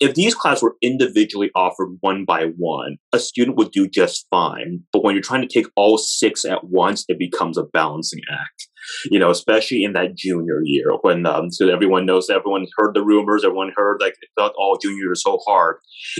if 0.00 0.14
these 0.14 0.34
classes 0.34 0.62
were 0.62 0.76
individually 0.82 1.50
offered 1.54 1.96
one 2.00 2.24
by 2.24 2.46
one, 2.56 2.96
a 3.12 3.18
student 3.18 3.56
would 3.56 3.70
do 3.70 3.88
just 3.88 4.26
fine. 4.30 4.80
But 4.92 5.04
when 5.04 5.14
you're 5.14 5.22
trying 5.22 5.46
to 5.46 5.52
take 5.52 5.66
all 5.76 5.96
six 5.96 6.44
at 6.44 6.64
once, 6.64 7.04
it 7.08 7.18
becomes 7.18 7.56
a 7.56 7.64
balancing 7.64 8.20
act 8.30 8.68
you 9.10 9.18
know, 9.18 9.30
especially 9.30 9.84
in 9.84 9.92
that 9.92 10.16
junior 10.16 10.60
year 10.64 10.90
when 11.02 11.26
um, 11.26 11.50
so 11.50 11.68
everyone 11.68 12.06
knows, 12.06 12.30
everyone 12.30 12.66
heard 12.76 12.94
the 12.94 13.04
rumors, 13.04 13.44
everyone 13.44 13.72
heard 13.76 13.98
like 14.00 14.14
it 14.20 14.28
felt 14.38 14.54
all 14.58 14.78
junior 14.80 15.12
is 15.12 15.22
so 15.22 15.38
hard. 15.46 15.76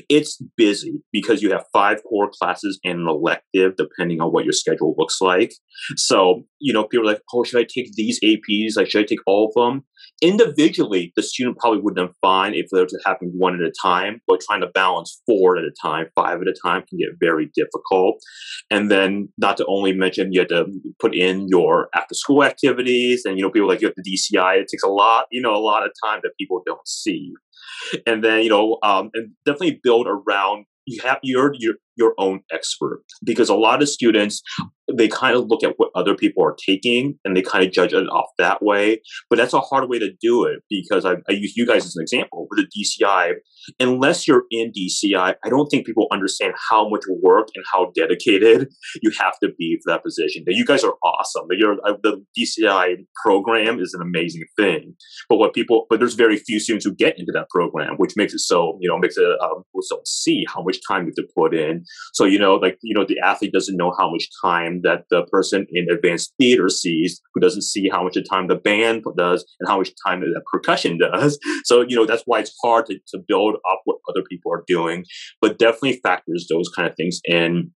It's 0.08 0.40
busy 0.56 1.02
because 1.12 1.42
you 1.42 1.50
have 1.50 1.64
five 1.72 2.02
core 2.04 2.30
classes 2.40 2.78
and 2.84 3.00
an 3.00 3.08
elective, 3.08 3.76
depending 3.76 4.20
on 4.20 4.30
what 4.30 4.44
your 4.44 4.52
schedule 4.52 4.94
looks 4.98 5.20
like. 5.20 5.52
So 5.96 6.44
you 6.58 6.72
know, 6.72 6.84
people 6.84 7.08
are 7.08 7.12
like, 7.12 7.22
oh, 7.34 7.44
should 7.44 7.60
I 7.60 7.66
take 7.72 7.92
these 7.94 8.20
APs? 8.20 8.76
Like, 8.76 8.90
should 8.90 9.02
I 9.02 9.06
take 9.06 9.20
all 9.26 9.48
of 9.48 9.54
them? 9.54 9.84
individually, 10.22 11.12
the 11.16 11.22
student 11.22 11.58
probably 11.58 11.80
would 11.80 11.98
have 11.98 12.06
been 12.08 12.14
fine 12.20 12.54
if 12.54 12.66
they 12.70 12.80
were 12.80 12.86
happening 13.04 13.32
one 13.36 13.54
at 13.54 13.60
a 13.60 13.72
time, 13.82 14.20
but 14.26 14.40
trying 14.40 14.60
to 14.60 14.68
balance 14.68 15.20
four 15.26 15.58
at 15.58 15.64
a 15.64 15.72
time, 15.82 16.06
five 16.14 16.40
at 16.40 16.48
a 16.48 16.54
time 16.64 16.84
can 16.88 16.98
get 16.98 17.08
very 17.20 17.50
difficult. 17.54 18.22
And 18.70 18.90
then, 18.90 19.28
not 19.36 19.56
to 19.58 19.66
only 19.66 19.92
mention, 19.92 20.32
you 20.32 20.40
have 20.40 20.48
to 20.48 20.66
put 21.00 21.14
in 21.14 21.48
your 21.48 21.88
after 21.94 22.14
school 22.14 22.44
activities, 22.52 23.24
and 23.24 23.36
you 23.38 23.42
know, 23.42 23.50
people 23.50 23.68
like 23.68 23.80
you 23.80 23.88
have 23.88 23.96
the 23.96 24.08
DCI. 24.10 24.56
It 24.56 24.68
takes 24.70 24.82
a 24.82 24.88
lot, 24.88 25.26
you 25.30 25.40
know, 25.40 25.54
a 25.54 25.64
lot 25.70 25.84
of 25.84 25.90
time 26.04 26.20
that 26.22 26.32
people 26.38 26.62
don't 26.64 26.86
see. 26.86 27.32
And 28.06 28.22
then, 28.22 28.42
you 28.42 28.50
know, 28.50 28.78
um, 28.82 29.10
and 29.14 29.32
definitely 29.44 29.80
build 29.82 30.06
around 30.06 30.66
you 30.86 31.00
have 31.02 31.18
your 31.22 31.54
your 31.58 31.74
your 31.96 32.14
own 32.18 32.40
expert 32.52 33.02
because 33.24 33.48
a 33.48 33.54
lot 33.54 33.82
of 33.82 33.88
students 33.88 34.42
they 34.96 35.08
kind 35.08 35.36
of 35.36 35.46
look 35.46 35.64
at 35.64 35.74
what 35.76 35.90
other 35.94 36.14
people 36.14 36.44
are 36.44 36.56
taking 36.66 37.18
and 37.24 37.36
they 37.36 37.42
kind 37.42 37.64
of 37.64 37.72
judge 37.72 37.92
it 37.92 38.06
off 38.08 38.30
that 38.38 38.62
way. 38.62 39.00
But 39.30 39.36
that's 39.36 39.52
a 39.52 39.60
hard 39.60 39.88
way 39.88 39.98
to 39.98 40.10
do 40.20 40.44
it 40.44 40.60
because 40.68 41.04
I, 41.04 41.14
I 41.28 41.32
use 41.32 41.56
you 41.56 41.66
guys 41.66 41.86
as 41.86 41.96
an 41.96 42.02
example 42.02 42.46
with 42.50 42.64
the 42.64 42.84
DCI. 42.84 43.34
Unless 43.78 44.26
you're 44.26 44.44
in 44.50 44.72
DCI, 44.72 45.34
I 45.44 45.48
don't 45.48 45.68
think 45.68 45.86
people 45.86 46.08
understand 46.10 46.54
how 46.70 46.88
much 46.88 47.02
work 47.22 47.48
and 47.54 47.64
how 47.72 47.92
dedicated 47.94 48.68
you 49.02 49.12
have 49.20 49.34
to 49.42 49.50
be 49.56 49.78
for 49.82 49.92
that 49.92 50.02
position. 50.02 50.44
You 50.46 50.64
guys 50.64 50.84
are 50.84 50.94
awesome. 51.04 51.46
You're, 51.50 51.76
uh, 51.86 51.94
the 52.02 52.24
DCI 52.38 53.06
program 53.22 53.78
is 53.78 53.94
an 53.94 54.02
amazing 54.02 54.42
thing. 54.56 54.94
But 55.28 55.36
what 55.36 55.54
people, 55.54 55.86
but 55.88 56.00
there's 56.00 56.14
very 56.14 56.36
few 56.36 56.58
students 56.58 56.84
who 56.84 56.94
get 56.94 57.18
into 57.18 57.32
that 57.32 57.48
program, 57.50 57.94
which 57.96 58.16
makes 58.16 58.34
it 58.34 58.40
so, 58.40 58.78
you 58.80 58.88
know, 58.88 58.98
makes 58.98 59.16
it, 59.16 59.24
um, 59.40 59.62
don't 60.02 60.08
see 60.08 60.44
how 60.52 60.62
much 60.62 60.78
time 60.88 61.02
you 61.02 61.08
have 61.08 61.14
to 61.14 61.28
put 61.36 61.54
in. 61.54 61.84
So, 62.12 62.24
you 62.24 62.38
know, 62.38 62.54
like, 62.54 62.78
you 62.82 62.94
know, 62.94 63.04
the 63.06 63.18
athlete 63.20 63.52
doesn't 63.52 63.76
know 63.76 63.92
how 63.98 64.10
much 64.10 64.28
time 64.44 64.81
that 64.82 65.04
the 65.10 65.24
person 65.26 65.66
in 65.70 65.86
advanced 65.90 66.32
theater 66.38 66.68
sees, 66.68 67.20
who 67.34 67.40
doesn't 67.40 67.62
see 67.62 67.88
how 67.88 68.02
much 68.02 68.16
time 68.30 68.48
the 68.48 68.56
band 68.56 69.04
does 69.16 69.44
and 69.60 69.68
how 69.68 69.78
much 69.78 69.90
time 70.06 70.20
the 70.20 70.40
percussion 70.50 70.98
does. 70.98 71.38
So, 71.64 71.82
you 71.86 71.96
know, 71.96 72.06
that's 72.06 72.24
why 72.26 72.40
it's 72.40 72.54
hard 72.62 72.86
to, 72.86 72.98
to 73.08 73.18
build 73.26 73.54
up 73.70 73.82
what 73.84 73.98
other 74.08 74.22
people 74.28 74.52
are 74.52 74.64
doing, 74.66 75.04
but 75.40 75.58
definitely 75.58 76.00
factors 76.02 76.46
those 76.50 76.68
kind 76.68 76.88
of 76.88 76.96
things 76.96 77.20
in. 77.24 77.70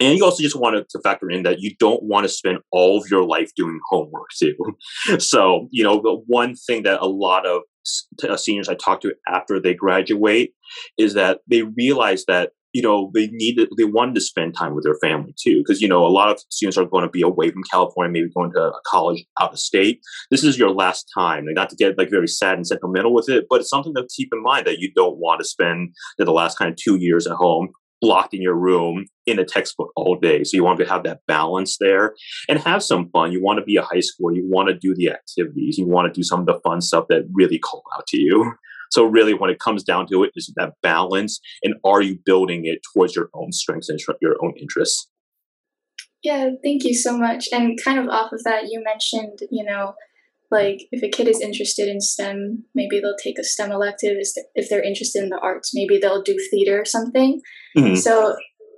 And 0.00 0.16
you 0.16 0.24
also 0.24 0.42
just 0.42 0.58
want 0.58 0.88
to 0.88 1.00
factor 1.00 1.28
in 1.28 1.42
that 1.42 1.60
you 1.60 1.74
don't 1.78 2.02
want 2.04 2.24
to 2.24 2.28
spend 2.28 2.58
all 2.70 2.98
of 2.98 3.10
your 3.10 3.24
life 3.24 3.50
doing 3.56 3.80
homework 3.90 4.28
too. 4.38 4.54
so, 5.18 5.68
you 5.72 5.82
know, 5.82 6.00
the 6.00 6.22
one 6.26 6.54
thing 6.54 6.84
that 6.84 7.00
a 7.00 7.06
lot 7.06 7.46
of 7.46 7.62
uh, 8.28 8.36
seniors 8.36 8.68
I 8.68 8.74
talk 8.74 9.00
to 9.00 9.14
after 9.28 9.60
they 9.60 9.74
graduate 9.74 10.52
is 10.96 11.14
that 11.14 11.40
they 11.48 11.62
realize 11.62 12.24
that 12.26 12.52
you 12.78 12.82
know 12.82 13.10
they 13.12 13.26
needed 13.32 13.68
they 13.76 13.82
wanted 13.82 14.14
to 14.14 14.20
spend 14.20 14.54
time 14.54 14.72
with 14.72 14.84
their 14.84 14.94
family 15.02 15.34
too 15.36 15.58
because 15.58 15.82
you 15.82 15.88
know 15.88 16.06
a 16.06 16.14
lot 16.18 16.30
of 16.30 16.38
students 16.48 16.78
are 16.78 16.84
going 16.84 17.02
to 17.02 17.10
be 17.10 17.22
away 17.22 17.50
from 17.50 17.64
california 17.68 18.12
maybe 18.12 18.30
going 18.36 18.52
to 18.52 18.60
a 18.60 18.80
college 18.86 19.24
out 19.40 19.52
of 19.52 19.58
state 19.58 20.00
this 20.30 20.44
is 20.44 20.56
your 20.56 20.70
last 20.70 21.10
time 21.12 21.48
and 21.48 21.56
not 21.56 21.68
to 21.68 21.74
get 21.74 21.98
like 21.98 22.08
very 22.08 22.28
sad 22.28 22.54
and 22.54 22.68
sentimental 22.68 23.12
with 23.12 23.28
it 23.28 23.46
but 23.50 23.60
it's 23.60 23.68
something 23.68 23.92
to 23.94 24.06
keep 24.16 24.28
in 24.32 24.40
mind 24.44 24.64
that 24.64 24.78
you 24.78 24.92
don't 24.94 25.18
want 25.18 25.40
to 25.40 25.44
spend 25.44 25.92
the 26.18 26.30
last 26.30 26.56
kind 26.56 26.70
of 26.70 26.76
two 26.76 26.94
years 27.00 27.26
at 27.26 27.34
home 27.34 27.68
locked 28.00 28.32
in 28.32 28.40
your 28.40 28.54
room 28.54 29.06
in 29.26 29.40
a 29.40 29.44
textbook 29.44 29.90
all 29.96 30.14
day. 30.14 30.44
So 30.44 30.56
you 30.56 30.62
want 30.62 30.78
to 30.78 30.86
have 30.86 31.02
that 31.02 31.18
balance 31.26 31.78
there 31.80 32.14
and 32.48 32.60
have 32.60 32.80
some 32.80 33.10
fun. 33.10 33.32
You 33.32 33.42
want 33.42 33.58
to 33.58 33.64
be 33.64 33.74
a 33.74 33.82
high 33.82 33.98
school. 33.98 34.32
You 34.32 34.46
want 34.48 34.68
to 34.68 34.74
do 34.74 34.94
the 34.94 35.10
activities. 35.10 35.78
You 35.78 35.86
want 35.88 36.06
to 36.06 36.16
do 36.16 36.22
some 36.22 36.38
of 36.38 36.46
the 36.46 36.60
fun 36.60 36.80
stuff 36.80 37.06
that 37.08 37.28
really 37.32 37.58
call 37.58 37.82
out 37.96 38.06
to 38.06 38.20
you. 38.20 38.52
So 38.90 39.04
really, 39.04 39.34
when 39.34 39.50
it 39.50 39.58
comes 39.58 39.82
down 39.84 40.06
to 40.08 40.24
it, 40.24 40.32
is 40.34 40.52
that 40.56 40.74
balance, 40.82 41.40
and 41.62 41.74
are 41.84 42.02
you 42.02 42.18
building 42.24 42.62
it 42.64 42.80
towards 42.92 43.14
your 43.14 43.30
own 43.34 43.52
strengths 43.52 43.88
and 43.88 44.00
your 44.20 44.36
own 44.42 44.54
interests? 44.58 45.08
Yeah, 46.22 46.50
thank 46.64 46.84
you 46.84 46.94
so 46.94 47.16
much. 47.16 47.48
And 47.52 47.78
kind 47.82 47.98
of 47.98 48.08
off 48.08 48.32
of 48.32 48.42
that, 48.44 48.64
you 48.70 48.82
mentioned, 48.82 49.38
you 49.50 49.64
know, 49.64 49.94
like 50.50 50.80
if 50.90 51.02
a 51.02 51.10
kid 51.10 51.28
is 51.28 51.40
interested 51.40 51.88
in 51.88 52.00
STEM, 52.00 52.64
maybe 52.74 52.98
they'll 53.00 53.14
take 53.22 53.38
a 53.38 53.44
STEM 53.44 53.70
elective. 53.70 54.16
If 54.54 54.68
they're 54.68 54.82
interested 54.82 55.22
in 55.22 55.28
the 55.28 55.38
arts, 55.38 55.72
maybe 55.74 55.98
they'll 55.98 56.22
do 56.22 56.36
theater 56.50 56.80
or 56.80 56.84
something. 56.84 57.40
Mm-hmm. 57.76 57.96
So 57.96 58.34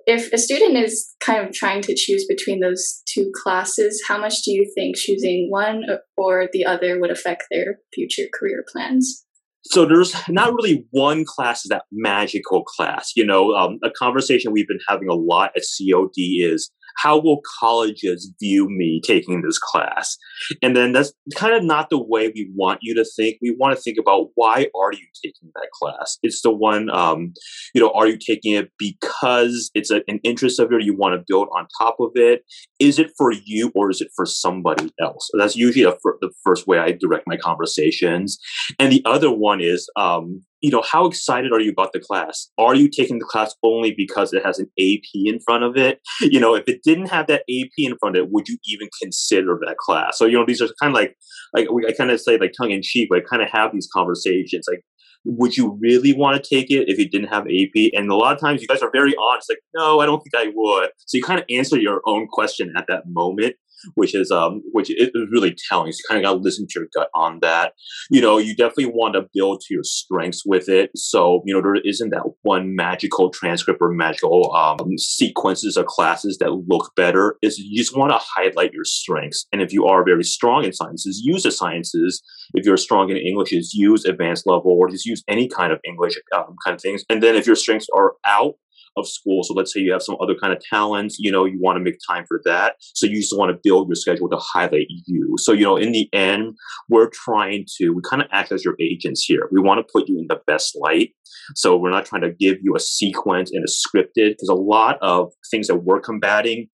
if 0.07 0.33
a 0.33 0.39
student 0.39 0.77
is 0.77 1.15
kind 1.21 1.47
of 1.47 1.55
trying 1.55 1.83
to 1.83 1.95
choose 1.95 2.27
between 2.29 2.61
those 2.61 3.03
two 3.07 3.31
classes, 3.43 4.03
how 4.09 4.19
much 4.19 4.43
do 4.43 4.51
you 4.51 4.71
think 4.75 4.97
choosing 4.97 5.47
one 5.49 5.85
or 6.17 6.49
the 6.53 6.67
other 6.67 7.01
would 7.01 7.13
affect 7.13 7.45
their 7.51 7.79
future 7.95 8.25
career 8.39 8.65
plans? 8.71 9.25
So 9.63 9.85
there's 9.85 10.15
not 10.29 10.55
really 10.55 10.85
one 10.91 11.25
class 11.25 11.65
that 11.69 11.85
magical 11.93 12.65
class. 12.65 13.13
You 13.15 13.27
know, 13.27 13.55
um, 13.55 13.79
a 13.85 13.91
conversation 13.91 14.53
we've 14.53 14.69
been 14.69 14.81
having 14.89 15.09
a 15.09 15.15
lot 15.15 15.53
at 15.57 15.63
COD 15.63 16.17
is 16.17 16.71
how 16.97 17.19
will 17.19 17.41
colleges 17.61 18.33
view 18.41 18.69
me 18.69 19.01
taking 19.05 19.43
this 19.43 19.59
class? 19.59 20.17
And 20.63 20.77
then 20.77 20.93
that's 20.93 21.13
kind 21.35 21.55
of 21.55 21.65
not 21.65 21.91
the 21.91 22.03
way 22.03 22.29
we 22.35 22.51
want 22.55 22.81
you 22.83 22.95
to 22.95 23.05
think. 23.17 23.39
We 23.43 23.55
want 23.59 23.77
to 23.77 23.81
think 23.81 23.99
about 23.99 24.29
why 24.35 24.69
are 24.75 24.93
you 24.93 25.07
taking 25.23 25.51
that 25.55 25.69
class? 25.73 26.19
It's 26.23 26.43
the 26.43 26.51
one, 26.51 26.91
um, 26.91 27.33
you 27.75 27.81
know, 27.81 27.93
are 27.95 28.07
you 28.07 28.19
taking 28.19 28.55
it 28.55 28.71
because 28.79 29.71
it's 29.75 29.91
a, 29.91 30.03
an 30.09 30.21
interest 30.23 30.59
of 30.59 30.71
yours 30.71 30.85
you 30.85 30.97
want 30.97 31.15
to 31.15 31.25
build 31.27 31.49
on 31.57 31.67
top 31.79 31.97
of 32.01 32.11
it? 32.15 32.43
Is 32.79 32.99
it 32.99 33.11
for 33.17 33.33
you 33.33 33.73
or 33.75 33.91
is 33.91 34.01
it 34.01 34.09
for 34.15 34.27
somebody 34.27 34.93
else? 35.01 35.29
That's 35.37 35.57
usually 35.57 35.85
the, 35.85 35.97
the 36.21 36.31
first 36.45 36.67
way 36.67 36.79
I 36.79 36.93
direct 36.93 37.25
my 37.27 37.37
conversations. 37.37 38.39
And 38.79 38.93
the 38.93 39.03
other 39.05 39.31
one 39.31 39.61
is, 39.61 39.89
um, 39.97 40.43
you 40.61 40.71
know, 40.71 40.83
how 40.83 41.07
excited 41.07 41.53
are 41.53 41.61
you 41.61 41.71
about 41.71 41.93
the 41.93 42.01
class? 42.01 42.51
Are 42.59 42.75
you 42.75 42.89
taking 42.89 43.19
the 43.19 43.25
class 43.25 43.55
only 43.63 43.95
because 43.97 44.33
it 44.33 44.45
has 44.45 44.59
an 44.59 44.67
AP 44.79 45.05
in 45.15 45.41
front 45.41 45.65
of 45.65 45.77
it? 45.77 46.01
You 46.21 46.41
know, 46.41 46.55
if 46.55 46.65
it 46.69 46.83
didn't 46.83 47.07
have 47.07 47.27
that 47.29 47.43
AP 47.49 47.71
in 47.79 47.97
front 47.99 48.17
of 48.17 48.25
it, 48.25 48.31
would 48.31 48.49
you 48.49 48.59
even 48.67 48.89
consider 49.01 49.59
that 49.67 49.79
class? 49.79 50.19
So, 50.19 50.27
you 50.27 50.39
know, 50.39 50.45
these 50.47 50.61
are 50.61 50.69
kind 50.81 50.95
of 50.95 50.95
like, 50.95 51.17
like 51.55 51.69
I 51.89 51.93
kind 51.93 52.11
of 52.11 52.21
say 52.21 52.39
like 52.39 52.53
tongue 52.57 52.71
in 52.71 52.83
cheek, 52.83 53.09
but 53.11 53.19
I 53.19 53.23
kind 53.23 53.43
of 53.43 53.51
have 53.51 53.73
these 53.73 53.89
conversations 53.93 54.67
like, 54.69 54.83
would 55.25 55.57
you 55.57 55.79
really 55.81 56.15
want 56.15 56.43
to 56.43 56.49
take 56.55 56.71
it 56.71 56.89
if 56.89 56.99
you 56.99 57.09
didn't 57.09 57.29
have 57.29 57.45
AP? 57.45 57.93
And 57.95 58.11
a 58.11 58.15
lot 58.15 58.35
of 58.35 58.41
times 58.41 58.63
you 58.63 58.69
guys 58.69 58.83
are 58.83 58.91
very 58.91 59.15
honest, 59.17 59.51
like, 59.51 59.59
no, 59.75 60.01
I 60.01 60.07
don't 60.07 60.21
think 60.21 60.35
I 60.35 60.51
would. 60.55 60.91
So 61.07 61.19
you 61.19 61.23
kind 61.23 61.39
of 61.39 61.47
answer 61.51 61.79
your 61.79 62.01
own 62.07 62.27
question 62.27 62.73
at 62.77 62.87
that 62.89 63.03
moment 63.07 63.57
which 63.95 64.15
is 64.15 64.31
um 64.31 64.63
which 64.73 64.91
is 64.91 65.11
really 65.31 65.55
telling. 65.69 65.93
So 65.93 65.99
you 65.99 66.05
kind 66.09 66.25
of 66.25 66.29
got 66.29 66.35
to 66.35 66.43
listen 66.43 66.67
to 66.69 66.81
your 66.81 66.89
gut 66.95 67.09
on 67.15 67.39
that. 67.41 67.75
You 68.11 68.21
know, 68.21 68.39
you 68.39 68.55
definitely 68.55 68.87
want 68.87 69.15
to 69.15 69.27
build 69.33 69.61
to 69.63 69.75
your 69.75 69.85
strengths 69.85 70.43
with 70.45 70.69
it. 70.69 70.91
So 70.97 71.43
you 71.45 71.55
know, 71.55 71.63
there 71.63 71.77
isn't 71.85 72.11
that 72.11 72.23
one 72.43 72.75
magical 72.75 73.31
transcript 73.31 73.81
or 73.81 73.91
magical 73.91 74.55
um, 74.55 74.99
sequences 74.99 75.77
of 75.77 75.87
classes 75.87 76.39
that 76.39 76.53
look 76.69 76.93
better. 76.97 77.37
Is 77.43 77.59
you 77.59 77.79
just 77.79 77.97
want 77.97 78.13
to 78.13 78.19
highlight 78.19 78.73
your 78.73 78.85
strengths. 78.85 79.47
And 79.53 79.63
if 79.63 79.73
you 79.73 79.87
are 79.87 80.05
very 80.05 80.25
strong 80.25 80.65
in 80.65 80.73
sciences, 80.73 81.21
use 81.25 81.43
the 81.43 81.51
sciences. 81.51 82.23
If 82.55 82.65
you're 82.65 82.77
strong 82.77 83.11
in 83.11 83.17
English, 83.17 83.53
is 83.53 83.75
use 83.75 84.05
advanced 84.05 84.47
level 84.47 84.73
or 84.73 84.89
just 84.89 85.07
use 85.07 85.23
any 85.29 85.49
kind 85.49 85.73
of 85.73 85.81
English 85.85 86.15
um, 86.37 86.57
kind 86.65 86.75
of 86.75 86.81
things. 86.81 87.05
And 87.09 87.23
then 87.23 87.37
if 87.37 87.47
your 87.47 87.57
strengths 87.57 87.87
are 87.95 88.15
out 88.27 88.55
of 88.97 89.09
school. 89.09 89.43
So 89.43 89.55
let's 89.55 89.73
say 89.73 89.81
you 89.81 89.93
have 89.93 90.03
some 90.03 90.17
other 90.21 90.35
kind 90.41 90.53
of 90.53 90.61
talents, 90.61 91.17
you 91.19 91.31
know, 91.31 91.45
you 91.45 91.59
want 91.61 91.77
to 91.77 91.85
make 91.85 91.99
time 92.09 92.25
for 92.27 92.41
that. 92.45 92.77
So 92.81 93.07
you 93.07 93.17
just 93.17 93.37
want 93.37 93.53
to 93.53 93.61
build 93.63 93.89
your 93.89 93.95
schedule 93.95 94.29
to 94.31 94.39
highlight 94.39 94.87
you. 94.89 95.35
So, 95.39 95.53
you 95.53 95.65
know, 95.65 95.77
in 95.77 95.93
the 95.93 96.09
end, 96.13 96.55
we're 96.89 97.11
trying 97.11 97.67
to, 97.79 97.91
we 97.91 98.03
kind 98.09 98.23
of 98.23 98.29
act 98.33 98.53
as 98.53 98.65
your 98.65 98.77
agents 98.81 99.25
here. 99.25 99.49
We 99.53 99.61
want 99.61 99.79
to 99.79 99.93
put 99.93 100.09
you 100.09 100.19
in 100.19 100.27
the 100.29 100.41
best 100.47 100.77
light. 100.81 101.11
So 101.55 101.77
we're 101.77 101.91
not 101.91 102.07
trying 102.07 102.23
to 102.23 102.33
give 102.33 102.59
you 102.63 102.75
a 102.77 102.81
sequence 102.81 103.51
and 103.53 103.65
a 103.65 103.69
scripted 103.69 104.33
because 104.33 104.49
a 104.49 104.55
lot 104.55 104.99
of 105.01 105.33
things 105.51 105.67
that 105.69 105.77
we're 105.77 106.01
combating 106.01 106.69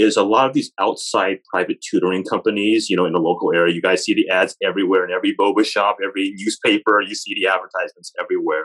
is 0.00 0.16
a 0.16 0.22
lot 0.22 0.48
of 0.48 0.54
these 0.54 0.72
outside 0.80 1.38
private 1.50 1.78
tutoring 1.80 2.24
companies, 2.24 2.88
you 2.88 2.96
know, 2.96 3.04
in 3.04 3.12
the 3.12 3.18
local 3.18 3.52
area. 3.52 3.74
You 3.74 3.82
guys 3.82 4.04
see 4.04 4.14
the 4.14 4.28
ads 4.28 4.56
everywhere 4.62 5.04
in 5.04 5.12
every 5.12 5.34
boba 5.36 5.64
shop, 5.64 5.98
every 6.04 6.34
newspaper. 6.36 7.00
You 7.00 7.14
see 7.14 7.34
the 7.34 7.48
advertisements 7.48 8.12
everywhere, 8.20 8.64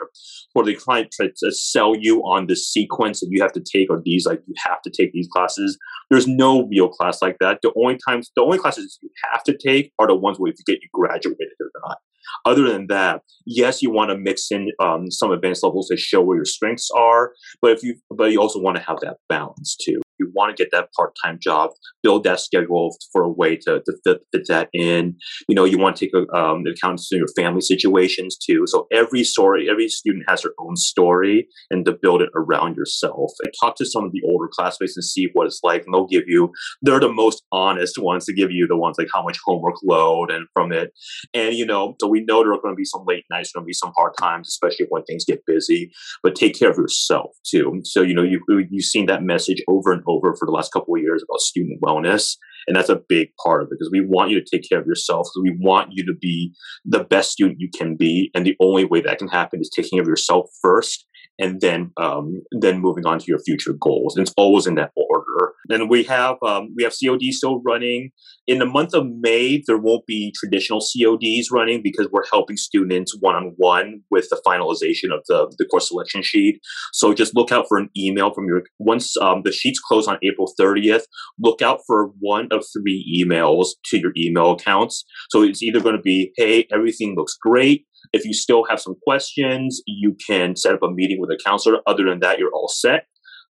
where 0.52 0.64
they 0.64 0.74
try 0.74 1.04
to 1.04 1.52
sell 1.52 1.94
you 1.96 2.20
on 2.20 2.46
the 2.46 2.56
sequence 2.56 3.20
that 3.20 3.28
you 3.30 3.42
have 3.42 3.52
to 3.52 3.60
take, 3.60 3.90
or 3.90 4.00
these 4.04 4.26
like 4.26 4.42
you 4.46 4.54
have 4.64 4.82
to 4.82 4.90
take 4.90 5.12
these 5.12 5.28
classes. 5.28 5.78
There's 6.10 6.26
no 6.26 6.66
real 6.66 6.88
class 6.88 7.22
like 7.22 7.36
that. 7.40 7.60
The 7.62 7.72
only 7.76 7.98
times, 8.06 8.30
the 8.36 8.42
only 8.42 8.58
classes 8.58 8.98
you 9.02 9.10
have 9.32 9.42
to 9.44 9.56
take 9.56 9.92
are 9.98 10.06
the 10.06 10.14
ones 10.14 10.38
where 10.38 10.50
if 10.50 10.58
you 10.58 10.64
get 10.64 10.82
you 10.82 10.88
graduated 10.92 11.54
or 11.60 11.70
not. 11.86 11.98
Other 12.44 12.68
than 12.68 12.88
that, 12.88 13.22
yes, 13.44 13.82
you 13.82 13.90
want 13.90 14.10
to 14.10 14.18
mix 14.18 14.50
in 14.50 14.70
um, 14.80 15.10
some 15.10 15.30
advanced 15.30 15.62
levels 15.62 15.88
to 15.88 15.96
show 15.96 16.20
where 16.20 16.36
your 16.36 16.44
strengths 16.44 16.90
are, 16.90 17.32
but 17.62 17.70
if 17.70 17.82
you, 17.84 17.96
but 18.10 18.32
you 18.32 18.40
also 18.40 18.60
want 18.60 18.76
to 18.76 18.82
have 18.82 18.98
that 19.00 19.18
balance 19.28 19.76
too 19.76 20.00
you 20.18 20.30
want 20.34 20.56
to 20.56 20.62
get 20.62 20.70
that 20.72 20.88
part-time 20.96 21.38
job, 21.40 21.70
build 22.02 22.24
that 22.24 22.40
schedule 22.40 22.96
for 23.12 23.22
a 23.22 23.30
way 23.30 23.56
to, 23.56 23.82
to 23.84 23.96
fit, 24.04 24.20
fit 24.32 24.46
that 24.48 24.68
in. 24.72 25.16
You 25.48 25.54
know, 25.54 25.64
you 25.64 25.78
want 25.78 25.96
to 25.96 26.06
take 26.06 26.14
um, 26.34 26.64
account 26.66 27.00
of 27.00 27.18
your 27.18 27.28
family 27.36 27.60
situations 27.60 28.36
too. 28.36 28.64
So 28.66 28.86
every 28.92 29.24
story, 29.24 29.68
every 29.70 29.88
student 29.88 30.24
has 30.28 30.42
their 30.42 30.52
own 30.58 30.76
story 30.76 31.48
and 31.70 31.84
to 31.84 31.92
build 31.92 32.22
it 32.22 32.30
around 32.34 32.76
yourself. 32.76 33.32
And 33.42 33.52
talk 33.60 33.76
to 33.76 33.86
some 33.86 34.04
of 34.04 34.12
the 34.12 34.22
older 34.28 34.48
classmates 34.52 34.96
and 34.96 35.04
see 35.04 35.28
what 35.32 35.46
it's 35.46 35.60
like. 35.62 35.84
And 35.84 35.94
they'll 35.94 36.06
give 36.06 36.24
you, 36.26 36.52
they're 36.82 37.00
the 37.00 37.12
most 37.12 37.42
honest 37.52 37.98
ones 37.98 38.24
to 38.26 38.34
give 38.34 38.50
you 38.50 38.66
the 38.66 38.76
ones 38.76 38.96
like 38.98 39.08
how 39.12 39.22
much 39.22 39.38
homework 39.44 39.76
load 39.84 40.30
and 40.30 40.46
from 40.52 40.72
it. 40.72 40.92
And, 41.34 41.54
you 41.54 41.66
know, 41.66 41.94
so 42.00 42.08
we 42.08 42.24
know 42.24 42.42
there 42.42 42.52
are 42.52 42.60
going 42.60 42.74
to 42.74 42.76
be 42.76 42.84
some 42.84 43.04
late 43.06 43.24
nights, 43.30 43.52
going 43.52 43.64
to 43.64 43.66
be 43.66 43.72
some 43.72 43.92
hard 43.96 44.12
times, 44.18 44.48
especially 44.48 44.86
when 44.88 45.02
things 45.04 45.24
get 45.24 45.44
busy, 45.46 45.90
but 46.22 46.34
take 46.34 46.58
care 46.58 46.70
of 46.70 46.76
yourself 46.76 47.30
too. 47.46 47.80
So, 47.84 48.02
you 48.02 48.14
know, 48.14 48.22
you, 48.22 48.40
you've 48.70 48.84
seen 48.84 49.06
that 49.06 49.22
message 49.22 49.62
over 49.68 49.92
and 49.92 50.02
over 50.06 50.34
for 50.34 50.46
the 50.46 50.52
last 50.52 50.72
couple 50.72 50.94
of 50.94 51.02
years 51.02 51.22
about 51.22 51.40
student 51.40 51.80
wellness. 51.82 52.36
And 52.66 52.76
that's 52.76 52.88
a 52.88 53.00
big 53.08 53.28
part 53.42 53.62
of 53.62 53.68
it 53.68 53.76
because 53.78 53.90
we 53.92 54.04
want 54.04 54.30
you 54.30 54.40
to 54.40 54.46
take 54.50 54.68
care 54.68 54.80
of 54.80 54.86
yourself. 54.86 55.28
We 55.40 55.56
want 55.60 55.90
you 55.92 56.04
to 56.06 56.14
be 56.14 56.52
the 56.84 57.04
best 57.04 57.30
student 57.30 57.60
you 57.60 57.70
can 57.76 57.96
be. 57.96 58.30
And 58.34 58.44
the 58.44 58.56
only 58.60 58.84
way 58.84 59.00
that 59.02 59.18
can 59.18 59.28
happen 59.28 59.60
is 59.60 59.70
taking 59.74 59.98
care 59.98 60.02
of 60.02 60.08
yourself 60.08 60.50
first 60.60 61.06
and 61.38 61.60
then 61.60 61.92
um, 61.96 62.42
then 62.60 62.80
moving 62.80 63.06
on 63.06 63.18
to 63.18 63.24
your 63.28 63.38
future 63.40 63.74
goals. 63.78 64.16
And 64.16 64.26
it's 64.26 64.34
always 64.36 64.66
in 64.66 64.74
that 64.76 64.92
order. 64.96 65.52
Then 65.68 65.88
we 65.88 66.04
have 66.04 66.36
um, 66.42 66.74
we 66.76 66.84
have 66.84 66.92
COD 66.92 67.32
still 67.32 67.60
running. 67.64 68.10
In 68.46 68.58
the 68.58 68.66
month 68.66 68.94
of 68.94 69.06
May, 69.20 69.62
there 69.66 69.78
won't 69.78 70.06
be 70.06 70.32
traditional 70.36 70.80
CODs 70.80 71.50
running 71.50 71.82
because 71.82 72.08
we're 72.12 72.26
helping 72.30 72.56
students 72.56 73.16
one 73.20 73.34
on 73.34 73.54
one 73.56 74.02
with 74.10 74.28
the 74.30 74.40
finalization 74.46 75.12
of 75.12 75.24
the, 75.26 75.52
the 75.58 75.64
course 75.66 75.88
selection 75.88 76.22
sheet. 76.22 76.60
So 76.92 77.12
just 77.12 77.34
look 77.34 77.50
out 77.50 77.66
for 77.68 77.78
an 77.78 77.90
email 77.96 78.32
from 78.32 78.46
your 78.46 78.62
once 78.78 79.16
um, 79.18 79.42
the 79.44 79.52
sheets 79.52 79.80
close 79.80 80.06
on 80.06 80.18
April 80.22 80.52
30th. 80.58 81.02
Look 81.38 81.62
out 81.62 81.80
for 81.86 82.10
one 82.20 82.48
of 82.52 82.64
three 82.72 83.24
emails 83.24 83.68
to 83.86 83.98
your 83.98 84.12
email 84.16 84.52
accounts. 84.52 85.04
So 85.30 85.42
it's 85.42 85.62
either 85.62 85.80
going 85.80 85.96
to 85.96 86.02
be, 86.02 86.32
hey, 86.36 86.66
everything 86.70 87.14
looks 87.16 87.36
great 87.40 87.86
if 88.12 88.24
you 88.24 88.32
still 88.32 88.64
have 88.68 88.80
some 88.80 88.96
questions, 89.04 89.82
you 89.86 90.16
can 90.26 90.56
set 90.56 90.74
up 90.74 90.82
a 90.82 90.90
meeting 90.90 91.20
with 91.20 91.30
a 91.30 91.38
counselor. 91.44 91.78
Other 91.86 92.04
than 92.04 92.20
that, 92.20 92.38
you're 92.38 92.52
all 92.52 92.68
set. 92.68 93.06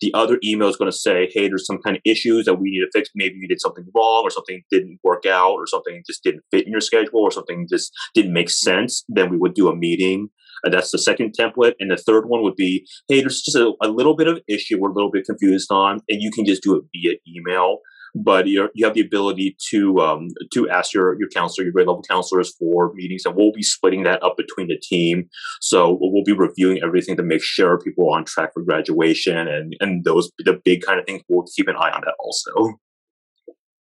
The 0.02 0.14
other 0.14 0.40
email 0.44 0.68
is 0.68 0.78
going 0.78 0.92
to 0.92 0.98
say, 0.98 1.30
hey, 1.34 1.48
there's 1.48 1.66
some 1.66 1.80
kind 1.80 1.96
of 1.96 2.02
issues 2.06 2.46
that 2.46 2.56
we 2.56 2.72
need 2.72 2.80
to 2.80 2.90
fix. 2.92 3.10
Maybe 3.16 3.36
you 3.38 3.48
did 3.48 3.62
something 3.62 3.86
wrong 3.96 4.24
or 4.24 4.30
something 4.30 4.64
didn't 4.72 5.00
work 5.04 5.26
out 5.26 5.54
or 5.54 5.68
something 5.68 6.02
just 6.06 6.24
didn't 6.24 6.44
fit 6.52 6.66
in 6.66 6.72
your 6.72 6.82
schedule 6.82 7.22
or 7.22 7.32
something 7.32 7.68
just 7.70 7.92
didn't 8.14 8.34
make 8.34 8.50
sense. 8.50 9.04
Then 9.08 9.30
we 9.30 9.38
would 9.38 9.54
do 9.54 9.70
a 9.70 9.76
meeting. 9.76 10.30
And 10.64 10.74
that's 10.74 10.92
the 10.92 11.00
second 11.00 11.34
template. 11.38 11.74
And 11.80 11.90
the 11.90 11.98
third 11.98 12.28
one 12.28 12.44
would 12.44 12.56
be, 12.56 12.86
hey, 13.08 13.22
there's 13.22 13.42
just 13.42 13.58
a, 13.58 13.74
a 13.82 13.88
little 13.88 14.16
bit 14.16 14.28
of 14.28 14.40
issue 14.48 14.80
we're 14.80 14.92
a 14.92 14.94
little 14.94 15.12
bit 15.12 15.26
confused 15.26 15.72
on, 15.72 16.02
and 16.08 16.22
you 16.22 16.32
can 16.32 16.46
just 16.46 16.62
do 16.62 16.76
it 16.76 16.84
via 16.94 17.18
email 17.28 17.80
but 18.16 18.48
you 18.48 18.70
you 18.74 18.86
have 18.86 18.94
the 18.94 19.02
ability 19.02 19.56
to 19.70 20.00
um, 20.00 20.28
to 20.54 20.70
ask 20.70 20.94
your 20.94 21.18
your 21.20 21.30
counselor, 21.30 21.66
your 21.66 21.74
grade 21.74 21.88
level 21.88 22.04
counselors 22.08 22.56
for 22.58 22.94
meetings, 22.94 23.26
and 23.26 23.36
we'll 23.36 23.52
be 23.52 23.64
splitting 23.64 24.04
that 24.04 24.22
up 24.24 24.38
between 24.38 24.68
the 24.68 24.78
team. 24.78 25.30
So 25.60 25.98
we'll 26.00 26.24
be 26.24 26.34
reviewing 26.34 26.82
everything 26.84 27.18
to 27.18 27.24
make 27.24 27.44
sure 27.44 27.80
people 27.80 28.12
are 28.12 28.18
on 28.18 28.26
track 28.26 28.52
for 28.54 28.64
graduation, 28.64 29.48
and 29.48 29.76
and 29.80 30.04
those 30.04 30.32
the 30.40 30.60
big 30.64 30.84
kind 30.84 31.00
of 31.00 31.06
things. 31.06 31.22
We'll 31.28 31.46
keep 31.56 31.68
an 31.68 31.76
eye 31.76 31.92
on 31.92 32.02
that 32.06 32.16
also. 32.20 32.80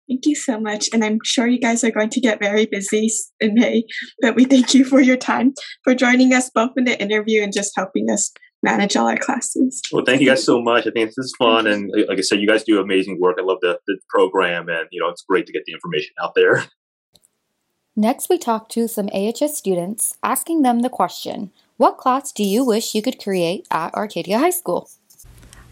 Thank 0.10 0.26
you 0.26 0.36
so 0.36 0.60
much. 0.60 0.90
And 0.92 1.04
I'm 1.04 1.20
sure 1.24 1.46
you 1.46 1.60
guys 1.60 1.84
are 1.84 1.92
going 1.92 2.10
to 2.10 2.20
get 2.20 2.40
very 2.40 2.66
busy 2.66 3.10
in 3.40 3.54
May, 3.54 3.84
but 4.22 4.36
we 4.36 4.44
thank 4.46 4.74
you 4.74 4.84
for 4.84 5.00
your 5.00 5.18
time, 5.18 5.54
for 5.84 5.94
joining 5.94 6.34
us 6.34 6.50
both 6.50 6.72
in 6.76 6.86
the 6.86 7.00
interview 7.00 7.44
and 7.44 7.54
just 7.54 7.74
helping 7.76 8.10
us 8.10 8.32
manage 8.62 8.96
all 8.96 9.08
our 9.08 9.18
classes. 9.18 9.82
Well, 9.92 10.04
thank 10.06 10.22
you 10.22 10.28
guys 10.28 10.44
so 10.44 10.62
much. 10.62 10.86
I 10.88 10.92
think 10.92 11.10
this 11.10 11.18
is 11.18 11.36
fun. 11.38 11.68
And 11.68 11.92
uh, 11.96 12.06
like 12.08 12.18
I 12.18 12.22
said, 12.22 12.40
you 12.40 12.48
guys 12.48 12.64
do 12.64 12.80
amazing 12.80 13.20
work. 13.20 13.38
I 13.40 13.44
love 13.44 13.60
the, 13.62 13.80
the 13.88 13.98
program 14.10 14.70
and, 14.70 14.88
you 14.92 15.02
know, 15.02 15.10
it's 15.10 15.24
great 15.24 15.46
to 15.48 15.54
get 15.54 15.64
the 15.66 15.74
information 15.74 16.14
out 16.22 16.34
there. 16.36 16.66
Next, 17.96 18.30
we 18.30 18.38
talked 18.38 18.72
to 18.74 18.88
some 18.88 19.10
AHS 19.14 19.58
students, 19.58 20.18
asking 20.24 20.62
them 20.62 20.80
the 20.80 20.90
question, 20.90 21.52
what 21.78 21.98
class 21.98 22.32
do 22.32 22.44
you 22.44 22.64
wish 22.64 22.96
you 22.96 23.02
could 23.02 23.22
create 23.22 23.68
at 23.72 23.94
Arcadia 23.94 24.40
High 24.40 24.52
School? 24.52 24.90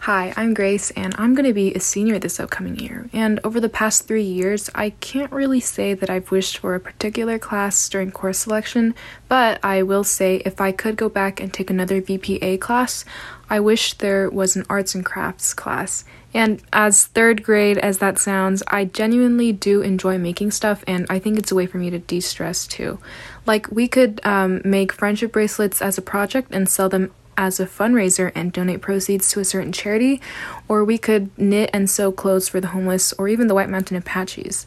Hi, 0.08 0.34
I'm 0.38 0.54
Grace, 0.54 0.90
and 0.92 1.14
I'm 1.18 1.36
going 1.36 1.48
to 1.48 1.54
be 1.54 1.74
a 1.74 1.82
senior 1.82 2.18
this 2.18 2.40
upcoming 2.40 2.80
year. 2.80 3.10
And 3.12 3.42
over 3.44 3.60
the 3.60 3.68
past 3.68 4.08
three 4.08 4.24
years, 4.24 4.70
I 4.74 4.92
can't 4.92 5.30
really 5.34 5.60
say 5.60 5.94
that 5.96 6.10
I've 6.10 6.32
wished 6.32 6.60
for 6.60 6.76
a 6.76 6.80
particular 6.80 7.38
class 7.38 7.90
during 7.90 8.12
course 8.12 8.38
selection, 8.38 8.96
but 9.28 9.60
I 9.62 9.84
will 9.84 10.06
say 10.06 10.38
if 10.46 10.62
I 10.62 10.72
could 10.72 10.96
go 10.96 11.10
back 11.10 11.42
and 11.42 11.54
take 11.54 11.70
another 11.70 12.02
VPA 12.02 12.62
class, 12.62 13.04
I 13.50 13.60
wish 13.60 13.96
there 13.96 14.30
was 14.30 14.56
an 14.56 14.66
arts 14.70 14.96
and 14.96 15.04
crafts 15.04 15.54
class. 15.54 16.06
And 16.34 16.64
as 16.72 17.08
third 17.08 17.44
grade 17.44 17.78
as 17.78 17.98
that 17.98 18.18
sounds, 18.18 18.64
I 18.68 18.86
genuinely 18.86 19.52
do 19.52 19.82
enjoy 19.82 20.18
making 20.18 20.52
stuff, 20.52 20.86
and 20.88 21.06
I 21.10 21.20
think 21.20 21.38
it's 21.38 21.52
a 21.52 21.56
way 21.56 21.66
for 21.66 21.80
me 21.80 21.90
to 21.90 22.00
de 22.00 22.22
stress 22.22 22.66
too. 22.66 23.00
Like, 23.46 23.70
we 23.70 23.90
could 23.90 24.26
um, 24.26 24.62
make 24.64 24.94
friendship 24.94 25.34
bracelets 25.34 25.82
as 25.82 25.98
a 25.98 26.02
project 26.02 26.54
and 26.54 26.70
sell 26.70 26.88
them 26.88 27.12
as 27.38 27.60
a 27.60 27.66
fundraiser 27.66 28.32
and 28.36 28.52
donate 28.52 28.82
proceeds 28.82 29.30
to 29.32 29.40
a 29.40 29.46
certain 29.46 29.72
charity, 29.72 30.20
or 30.68 30.84
we 30.84 30.98
could 30.98 31.30
knit 31.38 31.70
and 31.72 31.90
sew 31.90 32.12
clothes 32.12 32.50
for 32.50 32.60
the 32.60 32.68
homeless 32.70 33.14
or 33.14 33.28
even 33.28 33.48
the 33.48 33.56
White 33.56 33.70
Mountain 33.70 33.96
Apaches. 33.96 34.66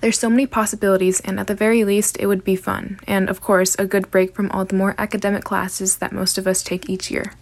There's 0.00 0.18
so 0.18 0.30
many 0.30 0.46
possibilities, 0.46 1.20
and 1.20 1.38
at 1.38 1.46
the 1.46 1.54
very 1.54 1.84
least, 1.84 2.16
it 2.18 2.26
would 2.26 2.42
be 2.42 2.56
fun, 2.56 2.98
and 3.06 3.28
of 3.28 3.40
course, 3.40 3.76
a 3.78 3.86
good 3.86 4.10
break 4.10 4.34
from 4.34 4.50
all 4.50 4.64
the 4.64 4.74
more 4.74 4.94
academic 4.98 5.44
classes 5.44 5.96
that 5.98 6.12
most 6.12 6.38
of 6.38 6.46
us 6.46 6.62
take 6.62 6.88
each 6.88 7.10
year. 7.10 7.34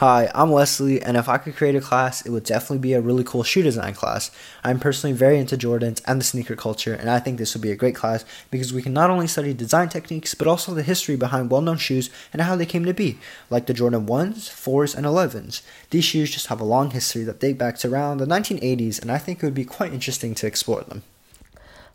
Hi, 0.00 0.30
I'm 0.34 0.48
Wesley, 0.48 1.02
and 1.02 1.18
if 1.18 1.28
I 1.28 1.36
could 1.36 1.56
create 1.56 1.74
a 1.74 1.80
class, 1.82 2.24
it 2.24 2.30
would 2.30 2.44
definitely 2.44 2.78
be 2.78 2.94
a 2.94 3.02
really 3.02 3.22
cool 3.22 3.42
shoe 3.42 3.62
design 3.62 3.92
class. 3.92 4.30
I'm 4.64 4.80
personally 4.80 5.14
very 5.14 5.38
into 5.38 5.58
Jordans 5.58 6.00
and 6.06 6.18
the 6.18 6.24
sneaker 6.24 6.56
culture, 6.56 6.94
and 6.94 7.10
I 7.10 7.18
think 7.18 7.36
this 7.36 7.54
would 7.54 7.60
be 7.60 7.70
a 7.70 7.76
great 7.76 7.94
class 7.94 8.24
because 8.50 8.72
we 8.72 8.80
can 8.80 8.94
not 8.94 9.10
only 9.10 9.26
study 9.26 9.52
design 9.52 9.90
techniques, 9.90 10.34
but 10.34 10.48
also 10.48 10.72
the 10.72 10.82
history 10.82 11.16
behind 11.16 11.50
well 11.50 11.60
known 11.60 11.76
shoes 11.76 12.08
and 12.32 12.40
how 12.40 12.56
they 12.56 12.64
came 12.64 12.86
to 12.86 12.94
be, 12.94 13.18
like 13.50 13.66
the 13.66 13.74
Jordan 13.74 14.06
1s, 14.06 14.48
4s, 14.48 14.96
and 14.96 15.04
11s. 15.04 15.60
These 15.90 16.04
shoes 16.04 16.30
just 16.30 16.46
have 16.46 16.62
a 16.62 16.64
long 16.64 16.92
history 16.92 17.24
that 17.24 17.40
date 17.40 17.58
back 17.58 17.76
to 17.80 17.88
around 17.90 18.18
the 18.18 18.26
1980s, 18.26 19.02
and 19.02 19.12
I 19.12 19.18
think 19.18 19.42
it 19.42 19.46
would 19.46 19.54
be 19.54 19.66
quite 19.66 19.92
interesting 19.92 20.34
to 20.36 20.46
explore 20.46 20.80
them. 20.80 21.02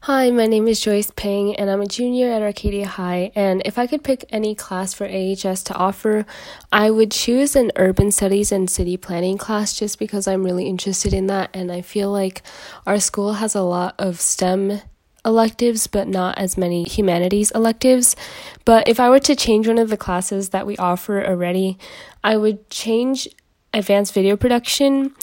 Hi, 0.06 0.30
my 0.30 0.46
name 0.46 0.68
is 0.68 0.82
Joyce 0.82 1.10
Ping, 1.10 1.56
and 1.56 1.68
I'm 1.68 1.82
a 1.82 1.88
junior 1.88 2.32
at 2.32 2.44
Arcadia 2.44 2.86
High. 2.86 3.32
And 3.34 3.64
if 3.66 3.80
I 3.80 3.88
could 3.88 4.04
pick 4.04 4.24
any 4.30 4.54
class 4.54 4.94
for 4.94 5.08
AHS 5.08 5.64
to 5.64 5.74
offer, 5.74 6.28
I 6.72 6.92
would 6.92 7.10
choose 7.10 7.56
an 7.56 7.72
urban 7.76 8.12
studies 8.12 8.52
and 8.52 8.70
city 8.70 8.98
planning 8.98 9.40
class 9.40 9.74
just 9.74 9.98
because 9.98 10.28
I'm 10.28 10.44
really 10.44 10.68
interested 10.68 11.12
in 11.12 11.26
that. 11.26 11.50
And 11.56 11.72
I 11.72 11.82
feel 11.82 12.12
like 12.12 12.44
our 12.86 13.00
school 13.00 13.34
has 13.34 13.56
a 13.56 13.64
lot 13.64 13.96
of 13.98 14.22
STEM 14.22 14.80
electives, 15.26 15.88
but 15.88 16.08
not 16.08 16.38
as 16.38 16.56
many 16.56 16.84
humanities 16.84 17.50
electives. 17.50 18.16
But 18.64 18.88
if 18.88 19.00
I 19.00 19.10
were 19.10 19.18
to 19.22 19.36
change 19.36 19.68
one 19.68 19.80
of 19.80 19.90
the 19.90 19.98
classes 19.98 20.50
that 20.50 20.68
we 20.68 20.78
offer 20.78 21.26
already, 21.26 21.80
I 22.24 22.38
would 22.38 22.70
change 22.70 23.28
advanced 23.74 24.14
video 24.14 24.38
production 24.38 25.16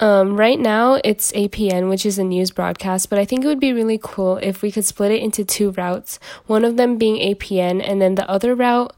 um, 0.00 0.36
right 0.36 0.58
now, 0.58 1.00
it's 1.02 1.32
APN, 1.32 1.88
which 1.88 2.06
is 2.06 2.18
a 2.18 2.24
news 2.24 2.52
broadcast, 2.52 3.10
but 3.10 3.18
I 3.18 3.24
think 3.24 3.44
it 3.44 3.48
would 3.48 3.58
be 3.58 3.72
really 3.72 3.98
cool 4.00 4.36
if 4.36 4.62
we 4.62 4.70
could 4.70 4.84
split 4.84 5.10
it 5.10 5.22
into 5.22 5.44
two 5.44 5.72
routes. 5.72 6.20
One 6.46 6.64
of 6.64 6.76
them 6.76 6.98
being 6.98 7.16
APN, 7.16 7.82
and 7.84 8.00
then 8.00 8.14
the 8.14 8.28
other 8.30 8.54
route 8.54 8.94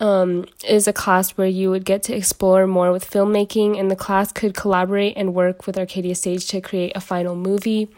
um, 0.00 0.46
is 0.66 0.88
a 0.88 0.92
class 0.92 1.32
where 1.32 1.46
you 1.46 1.70
would 1.70 1.84
get 1.84 2.02
to 2.04 2.16
explore 2.16 2.66
more 2.66 2.90
with 2.90 3.08
filmmaking, 3.08 3.78
and 3.78 3.90
the 3.90 3.96
class 3.96 4.32
could 4.32 4.54
collaborate 4.54 5.16
and 5.16 5.34
work 5.34 5.66
with 5.66 5.78
Arcadia 5.78 6.16
Stage 6.16 6.46
to 6.48 6.60
create 6.60 6.92
a 6.96 7.00
final 7.00 7.36
movie. 7.36 7.88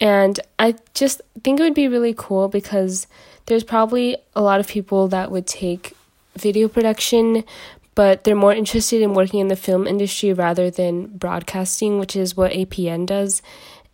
And 0.00 0.40
I 0.58 0.74
just 0.94 1.20
think 1.44 1.60
it 1.60 1.62
would 1.62 1.74
be 1.74 1.88
really 1.88 2.14
cool 2.16 2.48
because 2.48 3.06
there's 3.46 3.64
probably 3.64 4.16
a 4.34 4.42
lot 4.42 4.58
of 4.58 4.66
people 4.66 5.08
that 5.08 5.30
would 5.30 5.46
take 5.46 5.92
video 6.36 6.68
production, 6.68 7.44
but 7.98 8.22
they're 8.22 8.36
more 8.36 8.54
interested 8.54 9.02
in 9.02 9.12
working 9.12 9.40
in 9.40 9.48
the 9.48 9.56
film 9.56 9.84
industry 9.84 10.32
rather 10.32 10.70
than 10.70 11.08
broadcasting, 11.08 11.98
which 11.98 12.14
is 12.14 12.36
what 12.36 12.52
APN 12.52 13.04
does. 13.06 13.42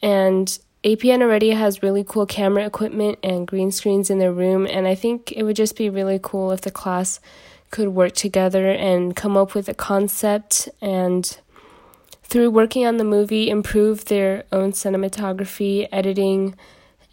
And 0.03 0.47
APN 0.85 1.23
already 1.23 1.53
has 1.53 1.83
really 1.83 2.05
cool 2.05 2.27
camera 2.27 2.67
equipment 2.67 3.19
and 3.23 3.47
green 3.47 3.71
screens 3.71 4.11
in 4.11 4.19
their 4.19 4.31
room, 4.31 4.67
and 4.67 4.87
I 4.87 4.95
think 4.95 5.33
it 5.33 5.45
would 5.45 5.57
just 5.57 5.75
be 5.75 5.89
really 5.89 6.21
cool 6.23 6.53
if 6.53 6.61
the 6.61 6.71
class 6.71 7.19
could 7.71 7.89
work 7.89 8.13
together 8.13 8.69
and 8.69 9.17
come 9.17 9.39
up 9.39 9.55
with 9.55 9.71
a 9.71 9.75
concept 9.75 10.69
and 10.83 11.39
through 12.25 12.51
working 12.51 12.85
on 12.85 12.99
the 12.99 13.05
movie 13.05 13.49
improve 13.49 14.05
their 14.05 14.45
own 14.53 14.73
cinematography, 14.73 15.89
editing, 15.91 16.55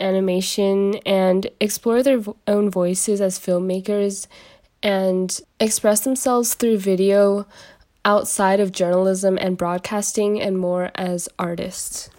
animation, 0.01 0.95
and 1.05 1.47
explore 1.61 2.03
their 2.03 2.19
own 2.47 2.69
voices 2.69 3.21
as 3.21 3.39
filmmakers 3.39 4.27
and 4.83 5.39
express 5.59 6.01
themselves 6.01 6.53
through 6.53 6.77
video 6.77 7.45
outside 8.03 8.59
of 8.59 8.71
journalism 8.71 9.37
and 9.39 9.57
broadcasting 9.57 10.41
and 10.41 10.57
more 10.57 10.91
as 10.95 11.29
artists. 11.37 12.09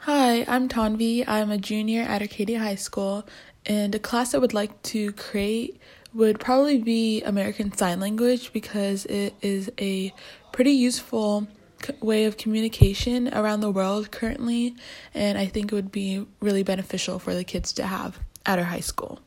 Hi, 0.00 0.44
I'm 0.48 0.68
Tanvi. 0.68 1.24
I'm 1.26 1.50
a 1.50 1.58
junior 1.58 2.02
at 2.02 2.22
Arcadia 2.22 2.58
High 2.58 2.74
School, 2.74 3.26
and 3.66 3.94
a 3.94 3.98
class 3.98 4.34
I 4.34 4.38
would 4.38 4.54
like 4.54 4.82
to 4.84 5.12
create 5.12 5.78
would 6.12 6.40
probably 6.40 6.78
be 6.78 7.22
American 7.22 7.72
Sign 7.72 8.00
Language 8.00 8.52
because 8.52 9.06
it 9.06 9.34
is 9.42 9.70
a 9.78 10.12
pretty 10.52 10.72
useful 10.72 11.46
way 12.00 12.24
of 12.24 12.36
communication 12.36 13.32
around 13.32 13.60
the 13.60 13.70
world 13.70 14.10
currently, 14.10 14.74
and 15.14 15.38
I 15.38 15.46
think 15.46 15.72
it 15.72 15.74
would 15.74 15.92
be 15.92 16.26
really 16.40 16.62
beneficial 16.62 17.18
for 17.18 17.34
the 17.34 17.44
kids 17.44 17.72
to 17.74 17.86
have 17.86 18.18
at 18.44 18.58
our 18.58 18.64
high 18.64 18.80
school. 18.80 19.20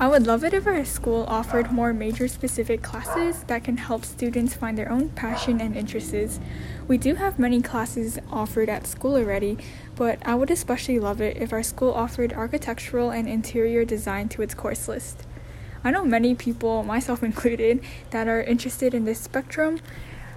I 0.00 0.08
would 0.08 0.26
love 0.26 0.44
it 0.44 0.54
if 0.54 0.66
our 0.66 0.82
school 0.86 1.26
offered 1.28 1.72
more 1.72 1.92
major 1.92 2.26
specific 2.26 2.80
classes 2.80 3.42
that 3.48 3.64
can 3.64 3.76
help 3.76 4.06
students 4.06 4.54
find 4.54 4.78
their 4.78 4.90
own 4.90 5.10
passion 5.10 5.60
and 5.60 5.76
interests. 5.76 6.40
We 6.88 6.96
do 6.96 7.16
have 7.16 7.38
many 7.38 7.60
classes 7.60 8.18
offered 8.30 8.70
at 8.70 8.86
school 8.86 9.16
already, 9.16 9.58
but 9.96 10.18
I 10.26 10.36
would 10.36 10.50
especially 10.50 10.98
love 10.98 11.20
it 11.20 11.36
if 11.36 11.52
our 11.52 11.62
school 11.62 11.92
offered 11.92 12.32
architectural 12.32 13.10
and 13.10 13.28
interior 13.28 13.84
design 13.84 14.30
to 14.30 14.40
its 14.40 14.54
course 14.54 14.88
list. 14.88 15.26
I 15.84 15.90
know 15.90 16.06
many 16.06 16.34
people, 16.34 16.82
myself 16.82 17.22
included, 17.30 17.84
that 18.08 18.26
are 18.26 18.42
interested 18.42 18.94
in 18.94 19.04
this 19.04 19.20
spectrum. 19.20 19.80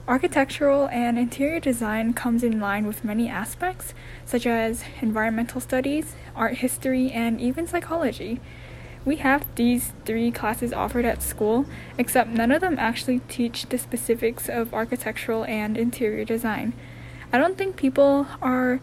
Architectural 0.09 0.89
and 0.89 1.17
interior 1.17 1.61
design 1.61 2.11
comes 2.11 2.43
in 2.43 2.59
line 2.59 2.85
with 2.85 3.05
many 3.05 3.29
aspects, 3.29 3.93
such 4.25 4.45
as 4.45 4.83
environmental 4.99 5.61
studies, 5.61 6.15
art 6.35 6.55
history, 6.55 7.09
and 7.11 7.39
even 7.39 7.65
psychology. 7.65 8.41
We 9.05 9.17
have 9.17 9.45
these 9.55 9.91
three 10.05 10.31
classes 10.31 10.71
offered 10.71 11.03
at 11.05 11.21
school, 11.21 11.65
except 11.97 12.29
none 12.29 12.51
of 12.51 12.61
them 12.61 12.77
actually 12.79 13.19
teach 13.27 13.65
the 13.65 13.77
specifics 13.77 14.47
of 14.47 14.73
architectural 14.73 15.43
and 15.45 15.77
interior 15.77 16.23
design. 16.23 16.73
I 17.33 17.37
don't 17.37 17.57
think 17.57 17.75
people 17.75 18.27
are 18.41 18.79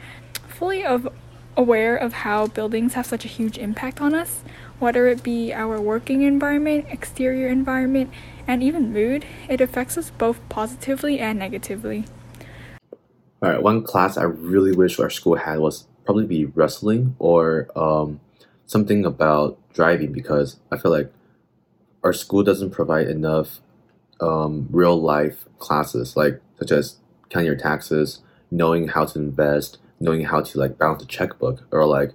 fully 0.48 0.84
of 0.84 1.08
aware 1.56 1.96
of 1.96 2.12
how 2.12 2.46
buildings 2.46 2.94
have 2.94 3.06
such 3.06 3.24
a 3.24 3.28
huge 3.28 3.56
impact 3.56 4.00
on 4.00 4.14
us, 4.14 4.42
whether 4.78 5.06
it 5.06 5.22
be 5.22 5.52
our 5.52 5.80
working 5.80 6.22
environment, 6.22 6.86
exterior 6.88 7.48
environment, 7.48 8.10
and 8.46 8.62
even 8.62 8.92
mood. 8.92 9.24
It 9.48 9.60
affects 9.60 9.96
us 9.96 10.10
both 10.10 10.40
positively 10.48 11.18
and 11.18 11.38
negatively. 11.38 12.04
All 13.42 13.48
right, 13.48 13.62
one 13.62 13.82
class 13.82 14.18
I 14.18 14.24
really 14.24 14.72
wish 14.72 14.98
our 14.98 15.08
school 15.08 15.36
had 15.36 15.60
was 15.60 15.86
probably 16.04 16.26
be 16.26 16.44
wrestling 16.44 17.16
or 17.18 17.68
um, 17.76 18.20
something 18.66 19.04
about 19.04 19.58
driving 19.72 20.12
because 20.12 20.56
I 20.70 20.78
feel 20.78 20.90
like 20.90 21.12
our 22.02 22.12
school 22.12 22.42
doesn't 22.42 22.70
provide 22.70 23.08
enough 23.08 23.60
um, 24.20 24.68
real 24.70 25.00
life 25.00 25.46
classes, 25.58 26.16
like 26.16 26.40
such 26.58 26.72
as 26.72 26.96
counting 27.28 27.46
your 27.46 27.56
taxes, 27.56 28.20
knowing 28.50 28.88
how 28.88 29.04
to 29.06 29.18
invest, 29.18 29.78
knowing 29.98 30.24
how 30.24 30.40
to 30.40 30.58
like 30.58 30.78
balance 30.78 31.02
a 31.02 31.06
checkbook, 31.06 31.66
or 31.70 31.86
like 31.86 32.12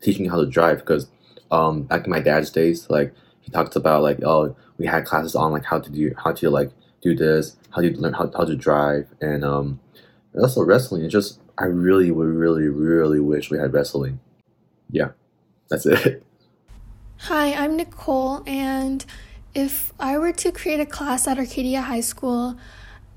teaching 0.00 0.28
how 0.28 0.40
to 0.40 0.46
drive. 0.46 0.78
Because 0.78 1.08
um, 1.50 1.82
back 1.82 2.04
in 2.04 2.10
my 2.10 2.20
dad's 2.20 2.50
days, 2.50 2.88
like 2.90 3.14
he 3.40 3.50
talks 3.50 3.76
about 3.76 4.02
like 4.02 4.22
oh 4.22 4.54
we 4.78 4.86
had 4.86 5.04
classes 5.04 5.34
on 5.34 5.52
like 5.52 5.64
how 5.64 5.78
to 5.78 5.90
do 5.90 6.12
how 6.22 6.32
to 6.32 6.50
like 6.50 6.70
do 7.02 7.14
this, 7.14 7.56
how 7.70 7.80
to 7.80 7.90
learn 7.98 8.12
how, 8.12 8.30
how 8.36 8.44
to 8.44 8.56
drive, 8.56 9.06
and 9.20 9.44
um, 9.44 9.80
also 10.38 10.62
wrestling. 10.62 11.02
It's 11.02 11.12
just 11.12 11.40
I 11.58 11.64
really 11.64 12.10
would 12.10 12.28
really, 12.28 12.68
really 12.68 13.20
wish 13.20 13.50
we 13.50 13.58
had 13.58 13.72
wrestling. 13.72 14.20
Yeah, 14.90 15.10
that's 15.68 15.86
it. 15.86 16.24
Hi, 17.24 17.52
I'm 17.52 17.76
Nicole, 17.76 18.42
and 18.46 19.04
if 19.54 19.92
I 20.00 20.16
were 20.16 20.32
to 20.32 20.50
create 20.50 20.80
a 20.80 20.86
class 20.86 21.28
at 21.28 21.36
Arcadia 21.36 21.82
High 21.82 22.00
School, 22.00 22.56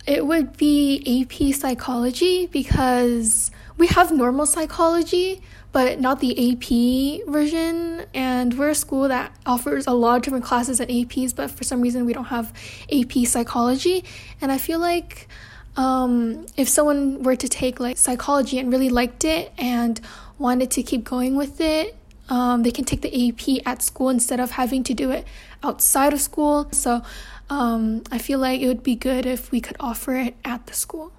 it 0.06 0.28
would 0.28 0.58
be 0.58 1.22
AP 1.22 1.56
psychology 1.56 2.48
because 2.48 3.50
we 3.78 3.88
have 3.88 4.12
normal 4.12 4.46
psychology, 4.46 5.42
but 5.72 6.02
not 6.02 6.20
the 6.20 6.34
AP 6.36 7.26
version. 7.32 8.06
And 8.14 8.60
we're 8.60 8.72
a 8.72 8.76
school 8.76 9.08
that 9.08 9.32
offers 9.46 9.88
a 9.88 9.94
lot 9.94 10.18
of 10.18 10.22
different 10.24 10.44
classes 10.44 10.82
at 10.82 10.90
APs, 10.90 11.34
but 11.34 11.50
for 11.50 11.64
some 11.64 11.82
reason 11.82 12.06
we 12.06 12.12
don't 12.12 12.26
have 12.26 12.52
AP 12.92 13.26
psychology. 13.26 14.04
And 14.42 14.52
I 14.52 14.58
feel 14.58 14.80
like 14.80 15.30
um, 15.78 16.46
if 16.58 16.68
someone 16.68 17.24
were 17.24 17.38
to 17.38 17.48
take 17.48 17.80
like 17.80 17.98
psychology 17.98 18.60
and 18.60 18.70
really 18.70 18.90
liked 18.90 19.24
it 19.24 19.54
and 19.58 20.02
wanted 20.38 20.72
to 20.72 20.84
keep 20.84 21.06
going 21.06 21.38
with 21.38 21.62
it, 21.62 21.96
um, 22.30 22.64
they 22.64 22.72
can 22.72 22.86
take 22.86 23.02
the 23.02 23.30
AP 23.30 23.66
at 23.66 23.82
school 23.82 24.10
instead 24.10 24.40
of 24.40 24.52
having 24.52 24.84
to 24.84 24.94
do 24.94 25.12
it 25.12 25.26
outside 25.62 26.14
of 26.14 26.22
school. 26.22 26.68
So 26.72 27.02
um, 27.50 28.04
I 28.12 28.18
feel 28.18 28.40
like 28.40 28.62
it 28.62 28.68
would 28.68 28.84
be 28.84 28.96
good 28.96 29.26
if 29.26 29.52
we 29.52 29.62
could 29.62 29.78
offer 29.80 30.16
it 30.16 30.36
at 30.44 30.68
the 30.68 30.74
school. 30.74 31.12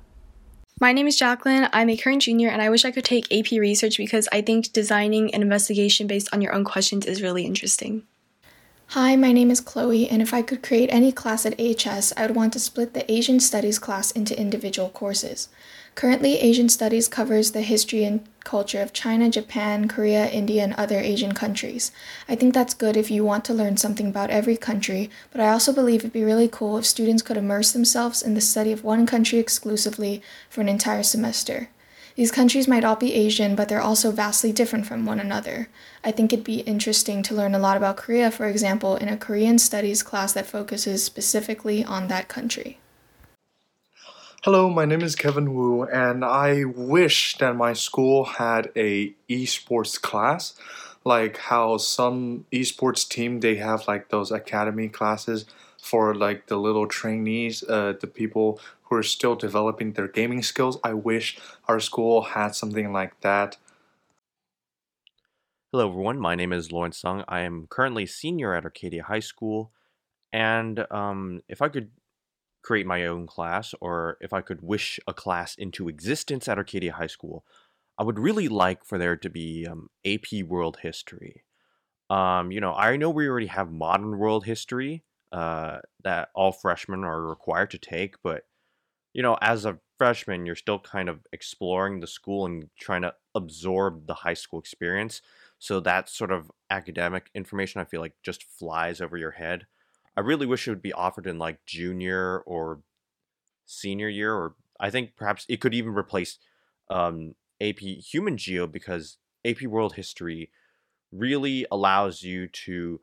My 0.80 0.92
name 0.92 1.06
is 1.06 1.16
Jacqueline. 1.16 1.68
I'm 1.72 1.88
a 1.88 1.96
current 1.96 2.22
junior, 2.22 2.48
and 2.48 2.60
I 2.60 2.68
wish 2.68 2.84
I 2.84 2.90
could 2.90 3.04
take 3.04 3.32
AP 3.32 3.52
research 3.52 3.96
because 3.96 4.28
I 4.32 4.40
think 4.40 4.72
designing 4.72 5.32
an 5.32 5.40
investigation 5.40 6.06
based 6.08 6.28
on 6.32 6.42
your 6.42 6.52
own 6.52 6.64
questions 6.64 7.06
is 7.06 7.22
really 7.22 7.46
interesting. 7.46 8.02
Hi, 8.94 9.16
my 9.16 9.32
name 9.32 9.50
is 9.50 9.60
Chloe, 9.60 10.08
and 10.08 10.22
if 10.22 10.32
I 10.32 10.40
could 10.40 10.62
create 10.62 10.88
any 10.92 11.10
class 11.10 11.44
at 11.44 11.58
AHS, 11.58 12.12
I 12.16 12.28
would 12.28 12.36
want 12.36 12.52
to 12.52 12.60
split 12.60 12.94
the 12.94 13.10
Asian 13.10 13.40
Studies 13.40 13.80
class 13.80 14.12
into 14.12 14.38
individual 14.38 14.88
courses. 14.88 15.48
Currently, 15.96 16.38
Asian 16.38 16.68
Studies 16.68 17.08
covers 17.08 17.50
the 17.50 17.62
history 17.62 18.04
and 18.04 18.24
culture 18.44 18.80
of 18.80 18.92
China, 18.92 19.28
Japan, 19.28 19.88
Korea, 19.88 20.30
India, 20.30 20.62
and 20.62 20.74
other 20.74 21.00
Asian 21.00 21.34
countries. 21.34 21.90
I 22.28 22.36
think 22.36 22.54
that's 22.54 22.72
good 22.72 22.96
if 22.96 23.10
you 23.10 23.24
want 23.24 23.44
to 23.46 23.52
learn 23.52 23.78
something 23.78 24.06
about 24.06 24.30
every 24.30 24.56
country, 24.56 25.10
but 25.32 25.40
I 25.40 25.48
also 25.48 25.72
believe 25.72 26.02
it'd 26.02 26.12
be 26.12 26.22
really 26.22 26.46
cool 26.46 26.78
if 26.78 26.86
students 26.86 27.24
could 27.24 27.36
immerse 27.36 27.72
themselves 27.72 28.22
in 28.22 28.34
the 28.34 28.40
study 28.40 28.70
of 28.70 28.84
one 28.84 29.06
country 29.06 29.40
exclusively 29.40 30.22
for 30.48 30.60
an 30.60 30.68
entire 30.68 31.02
semester. 31.02 31.68
These 32.16 32.30
countries 32.30 32.68
might 32.68 32.84
all 32.84 32.94
be 32.94 33.12
Asian, 33.12 33.56
but 33.56 33.68
they're 33.68 33.80
also 33.80 34.12
vastly 34.12 34.52
different 34.52 34.86
from 34.86 35.04
one 35.04 35.18
another. 35.18 35.68
I 36.04 36.12
think 36.12 36.32
it'd 36.32 36.44
be 36.44 36.60
interesting 36.60 37.24
to 37.24 37.34
learn 37.34 37.56
a 37.56 37.58
lot 37.58 37.76
about 37.76 37.96
Korea, 37.96 38.30
for 38.30 38.46
example, 38.46 38.94
in 38.94 39.08
a 39.08 39.16
Korean 39.16 39.58
studies 39.58 40.04
class 40.04 40.32
that 40.34 40.46
focuses 40.46 41.02
specifically 41.02 41.84
on 41.84 42.06
that 42.06 42.28
country. 42.28 42.78
Hello, 44.44 44.70
my 44.70 44.84
name 44.84 45.02
is 45.02 45.16
Kevin 45.16 45.54
Wu, 45.54 45.82
and 45.84 46.24
I 46.24 46.64
wish 46.64 47.36
that 47.38 47.56
my 47.56 47.72
school 47.72 48.24
had 48.24 48.70
a 48.76 49.12
esports 49.28 50.00
class, 50.00 50.54
like 51.04 51.38
how 51.38 51.78
some 51.78 52.46
esports 52.52 53.08
team 53.08 53.40
they 53.40 53.56
have 53.56 53.88
like 53.88 54.10
those 54.10 54.30
academy 54.30 54.88
classes 54.88 55.46
for 55.82 56.14
like 56.14 56.46
the 56.46 56.56
little 56.56 56.86
trainees, 56.86 57.64
uh, 57.64 57.94
the 58.00 58.06
people 58.06 58.60
who 58.84 58.96
are 58.96 59.02
still 59.02 59.34
developing 59.34 59.92
their 59.92 60.08
gaming 60.08 60.42
skills. 60.42 60.78
I 60.84 60.94
wish 60.94 61.38
our 61.66 61.80
school 61.80 62.22
had 62.22 62.54
something 62.54 62.92
like 62.92 63.20
that. 63.20 63.56
Hello, 65.72 65.88
everyone. 65.88 66.18
My 66.18 66.34
name 66.34 66.52
is 66.52 66.70
Lawrence 66.70 66.98
Sung. 66.98 67.24
I 67.26 67.40
am 67.40 67.66
currently 67.68 68.06
senior 68.06 68.54
at 68.54 68.64
Arcadia 68.64 69.02
High 69.02 69.20
School, 69.20 69.72
and 70.32 70.86
um, 70.90 71.40
if 71.48 71.60
I 71.60 71.68
could 71.68 71.90
create 72.62 72.86
my 72.86 73.06
own 73.06 73.26
class 73.26 73.74
or 73.80 74.16
if 74.20 74.32
I 74.32 74.40
could 74.40 74.62
wish 74.62 74.98
a 75.06 75.12
class 75.12 75.54
into 75.54 75.88
existence 75.88 76.48
at 76.48 76.58
Arcadia 76.58 76.92
High 76.92 77.08
School, 77.08 77.44
I 77.98 78.04
would 78.04 78.18
really 78.18 78.48
like 78.48 78.84
for 78.84 78.98
there 78.98 79.16
to 79.16 79.28
be 79.30 79.66
um, 79.66 79.90
AP 80.04 80.44
World 80.46 80.78
History. 80.82 81.44
Um, 82.10 82.52
you 82.52 82.60
know, 82.60 82.72
I 82.72 82.96
know 82.96 83.10
we 83.10 83.28
already 83.28 83.46
have 83.46 83.70
modern 83.72 84.18
world 84.18 84.44
history 84.44 85.04
uh, 85.32 85.78
that 86.02 86.28
all 86.34 86.52
freshmen 86.52 87.02
are 87.04 87.20
required 87.20 87.70
to 87.72 87.78
take, 87.78 88.16
but 88.22 88.44
you 89.14 89.22
know, 89.22 89.38
as 89.40 89.64
a 89.64 89.78
freshman, 89.96 90.44
you're 90.44 90.56
still 90.56 90.80
kind 90.80 91.08
of 91.08 91.20
exploring 91.32 92.00
the 92.00 92.06
school 92.06 92.44
and 92.44 92.68
trying 92.78 93.02
to 93.02 93.14
absorb 93.34 94.06
the 94.06 94.14
high 94.14 94.34
school 94.34 94.58
experience. 94.58 95.22
So 95.60 95.80
that 95.80 96.08
sort 96.08 96.32
of 96.32 96.50
academic 96.68 97.30
information, 97.34 97.80
I 97.80 97.84
feel 97.84 98.00
like, 98.00 98.14
just 98.22 98.42
flies 98.42 99.00
over 99.00 99.16
your 99.16 99.30
head. 99.30 99.66
I 100.16 100.20
really 100.20 100.46
wish 100.46 100.66
it 100.66 100.70
would 100.72 100.82
be 100.82 100.92
offered 100.92 101.26
in 101.26 101.38
like 101.38 101.64
junior 101.64 102.40
or 102.40 102.80
senior 103.66 104.08
year, 104.08 104.34
or 104.34 104.56
I 104.80 104.90
think 104.90 105.16
perhaps 105.16 105.46
it 105.48 105.60
could 105.60 105.74
even 105.74 105.94
replace 105.94 106.38
um, 106.90 107.34
AP 107.60 107.78
Human 107.78 108.36
Geo 108.36 108.66
because 108.66 109.18
AP 109.44 109.62
World 109.62 109.94
History 109.94 110.50
really 111.12 111.66
allows 111.70 112.22
you 112.22 112.48
to 112.48 113.00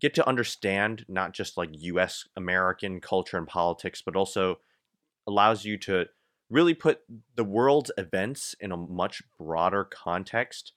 get 0.00 0.14
to 0.14 0.28
understand 0.28 1.04
not 1.08 1.32
just 1.32 1.56
like 1.56 1.70
US 1.72 2.26
American 2.36 3.00
culture 3.00 3.36
and 3.36 3.46
politics, 3.46 4.02
but 4.04 4.16
also 4.16 4.58
allows 5.28 5.64
you 5.64 5.76
to 5.76 6.06
really 6.50 6.74
put 6.74 7.00
the 7.36 7.44
world's 7.44 7.92
events 7.96 8.54
in 8.58 8.72
a 8.72 8.76
much 8.76 9.22
broader 9.38 9.84
context. 9.84 10.72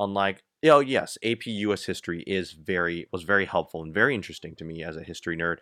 Unlike 0.00 0.42
oh 0.64 0.80
yes, 0.80 1.16
AP 1.22 1.46
US 1.46 1.84
history 1.84 2.24
is 2.26 2.52
very 2.52 3.06
was 3.12 3.22
very 3.22 3.44
helpful 3.44 3.82
and 3.82 3.94
very 3.94 4.14
interesting 4.14 4.56
to 4.56 4.64
me 4.64 4.82
as 4.82 4.96
a 4.96 5.02
history 5.02 5.36
nerd. 5.36 5.58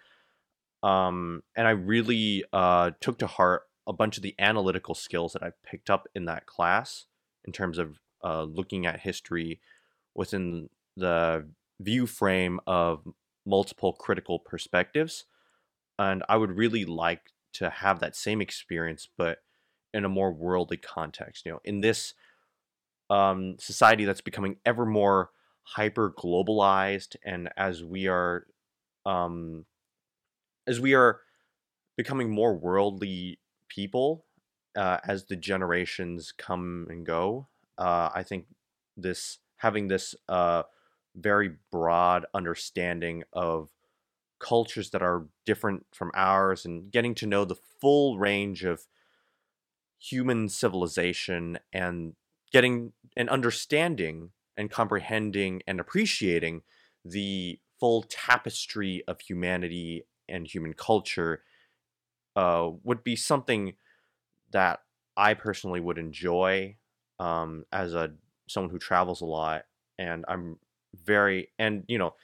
Um, 0.82 1.42
and 1.56 1.66
I 1.66 1.70
really 1.70 2.44
uh, 2.52 2.92
took 3.00 3.18
to 3.18 3.26
heart 3.26 3.62
a 3.86 3.92
bunch 3.92 4.16
of 4.16 4.22
the 4.22 4.34
analytical 4.38 4.94
skills 4.94 5.32
that 5.32 5.42
I 5.42 5.50
picked 5.64 5.90
up 5.90 6.06
in 6.14 6.26
that 6.26 6.46
class 6.46 7.06
in 7.44 7.52
terms 7.52 7.78
of 7.78 7.98
uh, 8.22 8.44
looking 8.44 8.86
at 8.86 9.00
history 9.00 9.60
within 10.14 10.68
the 10.96 11.46
view 11.80 12.06
frame 12.06 12.60
of 12.66 13.06
multiple 13.46 13.92
critical 13.92 14.38
perspectives. 14.38 15.24
And 15.98 16.22
I 16.28 16.36
would 16.36 16.56
really 16.56 16.84
like 16.84 17.30
to 17.54 17.70
have 17.70 18.00
that 18.00 18.16
same 18.16 18.40
experience, 18.40 19.08
but 19.16 19.38
in 19.92 20.04
a 20.04 20.08
more 20.08 20.32
worldly 20.32 20.76
context. 20.76 21.46
You 21.46 21.52
know, 21.52 21.60
in 21.64 21.80
this 21.80 22.14
um, 23.10 23.56
society 23.58 24.04
that's 24.04 24.20
becoming 24.20 24.56
ever 24.66 24.84
more 24.84 25.30
hyper 25.62 26.12
globalized, 26.12 27.16
and 27.24 27.48
as 27.56 27.82
we 27.82 28.06
are, 28.08 28.46
um, 29.06 29.64
as 30.66 30.80
we 30.80 30.94
are 30.94 31.20
becoming 31.96 32.30
more 32.30 32.54
worldly 32.54 33.38
people, 33.68 34.26
uh, 34.76 34.98
as 35.06 35.26
the 35.26 35.36
generations 35.36 36.32
come 36.36 36.86
and 36.90 37.06
go, 37.06 37.46
uh, 37.78 38.10
I 38.14 38.22
think 38.22 38.46
this 38.96 39.38
having 39.56 39.88
this 39.88 40.14
uh, 40.28 40.64
very 41.14 41.52
broad 41.70 42.26
understanding 42.34 43.22
of 43.32 43.70
cultures 44.44 44.90
that 44.90 45.02
are 45.02 45.26
different 45.46 45.86
from 45.92 46.10
ours 46.14 46.66
and 46.66 46.92
getting 46.92 47.14
to 47.16 47.26
know 47.26 47.44
the 47.46 47.56
full 47.80 48.18
range 48.18 48.62
of 48.62 48.86
human 49.98 50.48
civilization 50.48 51.58
and 51.72 52.14
getting 52.52 52.92
an 53.16 53.28
understanding 53.30 54.30
and 54.56 54.70
comprehending 54.70 55.62
and 55.66 55.80
appreciating 55.80 56.62
the 57.04 57.58
full 57.80 58.02
tapestry 58.02 59.02
of 59.08 59.20
humanity 59.20 60.04
and 60.28 60.46
human 60.46 60.74
culture 60.74 61.42
uh, 62.36 62.70
would 62.82 63.02
be 63.02 63.16
something 63.16 63.74
that 64.52 64.80
I 65.16 65.34
personally 65.34 65.80
would 65.80 65.98
enjoy 65.98 66.76
um, 67.18 67.64
as 67.72 67.94
a 67.94 68.12
someone 68.48 68.70
who 68.70 68.78
travels 68.78 69.22
a 69.22 69.26
lot, 69.26 69.64
and 69.98 70.24
I'm 70.28 70.58
very 70.94 71.48
and 71.58 71.84
you 71.88 71.98
know, 71.98 72.14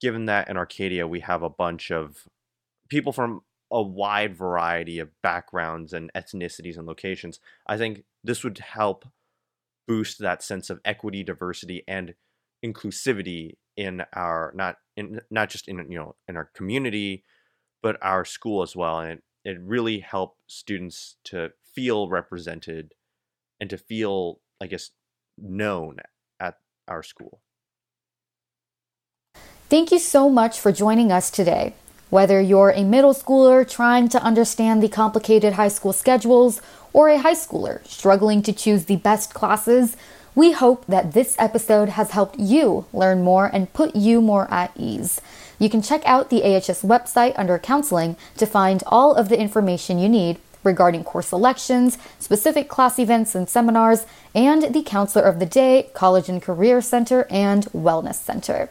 given 0.00 0.26
that 0.26 0.48
in 0.48 0.56
Arcadia 0.56 1.06
we 1.06 1.20
have 1.20 1.42
a 1.42 1.50
bunch 1.50 1.90
of 1.90 2.28
people 2.88 3.12
from 3.12 3.42
a 3.70 3.82
wide 3.82 4.34
variety 4.34 4.98
of 4.98 5.10
backgrounds 5.22 5.92
and 5.92 6.10
ethnicities 6.14 6.78
and 6.78 6.86
locations, 6.86 7.38
I 7.66 7.76
think 7.76 8.04
this 8.24 8.42
would 8.42 8.58
help 8.58 9.04
boost 9.86 10.18
that 10.18 10.42
sense 10.42 10.70
of 10.70 10.80
equity, 10.84 11.22
diversity, 11.22 11.82
and 11.86 12.14
inclusivity 12.64 13.56
in 13.76 14.02
our 14.12 14.52
not 14.54 14.76
in 14.96 15.20
not 15.30 15.48
just 15.48 15.68
in 15.68 15.78
you 15.90 15.98
know 15.98 16.14
in 16.28 16.36
our 16.36 16.50
community, 16.54 17.24
but 17.82 17.96
our 18.02 18.24
school 18.24 18.62
as 18.62 18.74
well. 18.74 19.00
And 19.00 19.12
it, 19.12 19.22
it 19.44 19.60
really 19.60 20.00
helped 20.00 20.40
students 20.46 21.16
to 21.24 21.52
feel 21.74 22.08
represented 22.08 22.94
and 23.60 23.70
to 23.70 23.78
feel, 23.78 24.40
I 24.60 24.66
guess, 24.66 24.90
known 25.36 25.98
at 26.40 26.58
our 26.86 27.02
school. 27.02 27.40
Thank 29.70 29.92
you 29.92 29.98
so 29.98 30.30
much 30.30 30.58
for 30.58 30.72
joining 30.72 31.12
us 31.12 31.30
today. 31.30 31.74
Whether 32.08 32.40
you're 32.40 32.70
a 32.70 32.84
middle 32.84 33.12
schooler 33.12 33.68
trying 33.68 34.08
to 34.08 34.22
understand 34.22 34.82
the 34.82 34.88
complicated 34.88 35.52
high 35.52 35.68
school 35.68 35.92
schedules 35.92 36.62
or 36.94 37.10
a 37.10 37.18
high 37.18 37.34
schooler 37.34 37.86
struggling 37.86 38.40
to 38.44 38.52
choose 38.54 38.86
the 38.86 38.96
best 38.96 39.34
classes, 39.34 39.94
we 40.34 40.52
hope 40.52 40.86
that 40.86 41.12
this 41.12 41.36
episode 41.38 41.90
has 41.90 42.12
helped 42.12 42.38
you 42.38 42.86
learn 42.94 43.22
more 43.22 43.44
and 43.52 43.70
put 43.74 43.94
you 43.94 44.22
more 44.22 44.50
at 44.50 44.72
ease. 44.74 45.20
You 45.58 45.68
can 45.68 45.82
check 45.82 46.00
out 46.06 46.30
the 46.30 46.44
AHS 46.44 46.80
website 46.80 47.34
under 47.36 47.58
counseling 47.58 48.16
to 48.38 48.46
find 48.46 48.82
all 48.86 49.14
of 49.14 49.28
the 49.28 49.38
information 49.38 49.98
you 49.98 50.08
need, 50.08 50.38
regarding 50.64 51.04
course 51.04 51.28
selections, 51.28 51.98
specific 52.18 52.68
class 52.68 52.98
events 52.98 53.34
and 53.34 53.46
seminars, 53.46 54.06
and 54.34 54.72
the 54.74 54.82
Counselor 54.82 55.26
of 55.26 55.40
the 55.40 55.46
Day, 55.46 55.90
College 55.92 56.30
and 56.30 56.40
Career 56.40 56.80
Center, 56.80 57.26
and 57.28 57.66
Wellness 57.66 58.14
Center. 58.14 58.70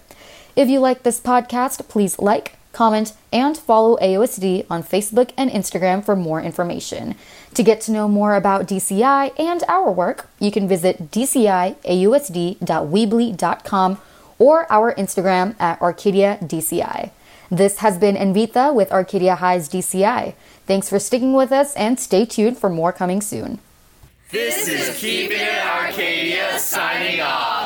If 0.58 0.68
you 0.70 0.80
like 0.80 1.04
this 1.04 1.22
podcast, 1.22 1.88
please 1.88 2.18
like, 2.18 2.58
comment, 2.74 3.14
and 3.32 3.56
follow 3.56 3.96
AUSD 3.98 4.66
on 4.72 4.82
Facebook 4.82 5.30
and 5.38 5.52
Instagram 5.52 6.04
for 6.04 6.16
more 6.16 6.42
information. 6.42 7.14
To 7.54 7.62
get 7.62 7.80
to 7.82 7.92
know 7.92 8.08
more 8.08 8.36
about 8.36 8.66
DCI 8.66 9.40
and 9.40 9.64
our 9.68 9.92
work, 9.92 10.32
you 10.40 10.50
can 10.50 10.68
visit 10.68 11.12
dciausd.weebly.com 11.12 13.98
or 14.40 14.72
our 14.72 14.96
Instagram 14.96 15.56
at 15.60 15.80
Arcadia 15.80 16.40
DCI. 16.42 17.12
This 17.52 17.78
has 17.78 18.00
been 18.00 18.16
Envita 18.16 18.74
with 18.74 18.92
Arcadia 18.92 19.36
High's 19.36 19.70
DCI. 19.70 20.34
Thanks 20.66 20.90
for 20.90 20.98
sticking 20.98 21.34
with 21.34 21.52
us 21.52 21.76
and 21.76 22.00
stay 22.00 22.26
tuned 22.26 22.58
for 22.58 22.72
more 22.72 22.92
coming 22.92 23.22
soon. 23.22 23.60
This 24.32 24.68
is 24.68 24.98
Keeping 24.98 25.40
It 25.40 25.64
Arcadia 25.64 26.58
signing 26.58 27.22
off. 27.22 27.57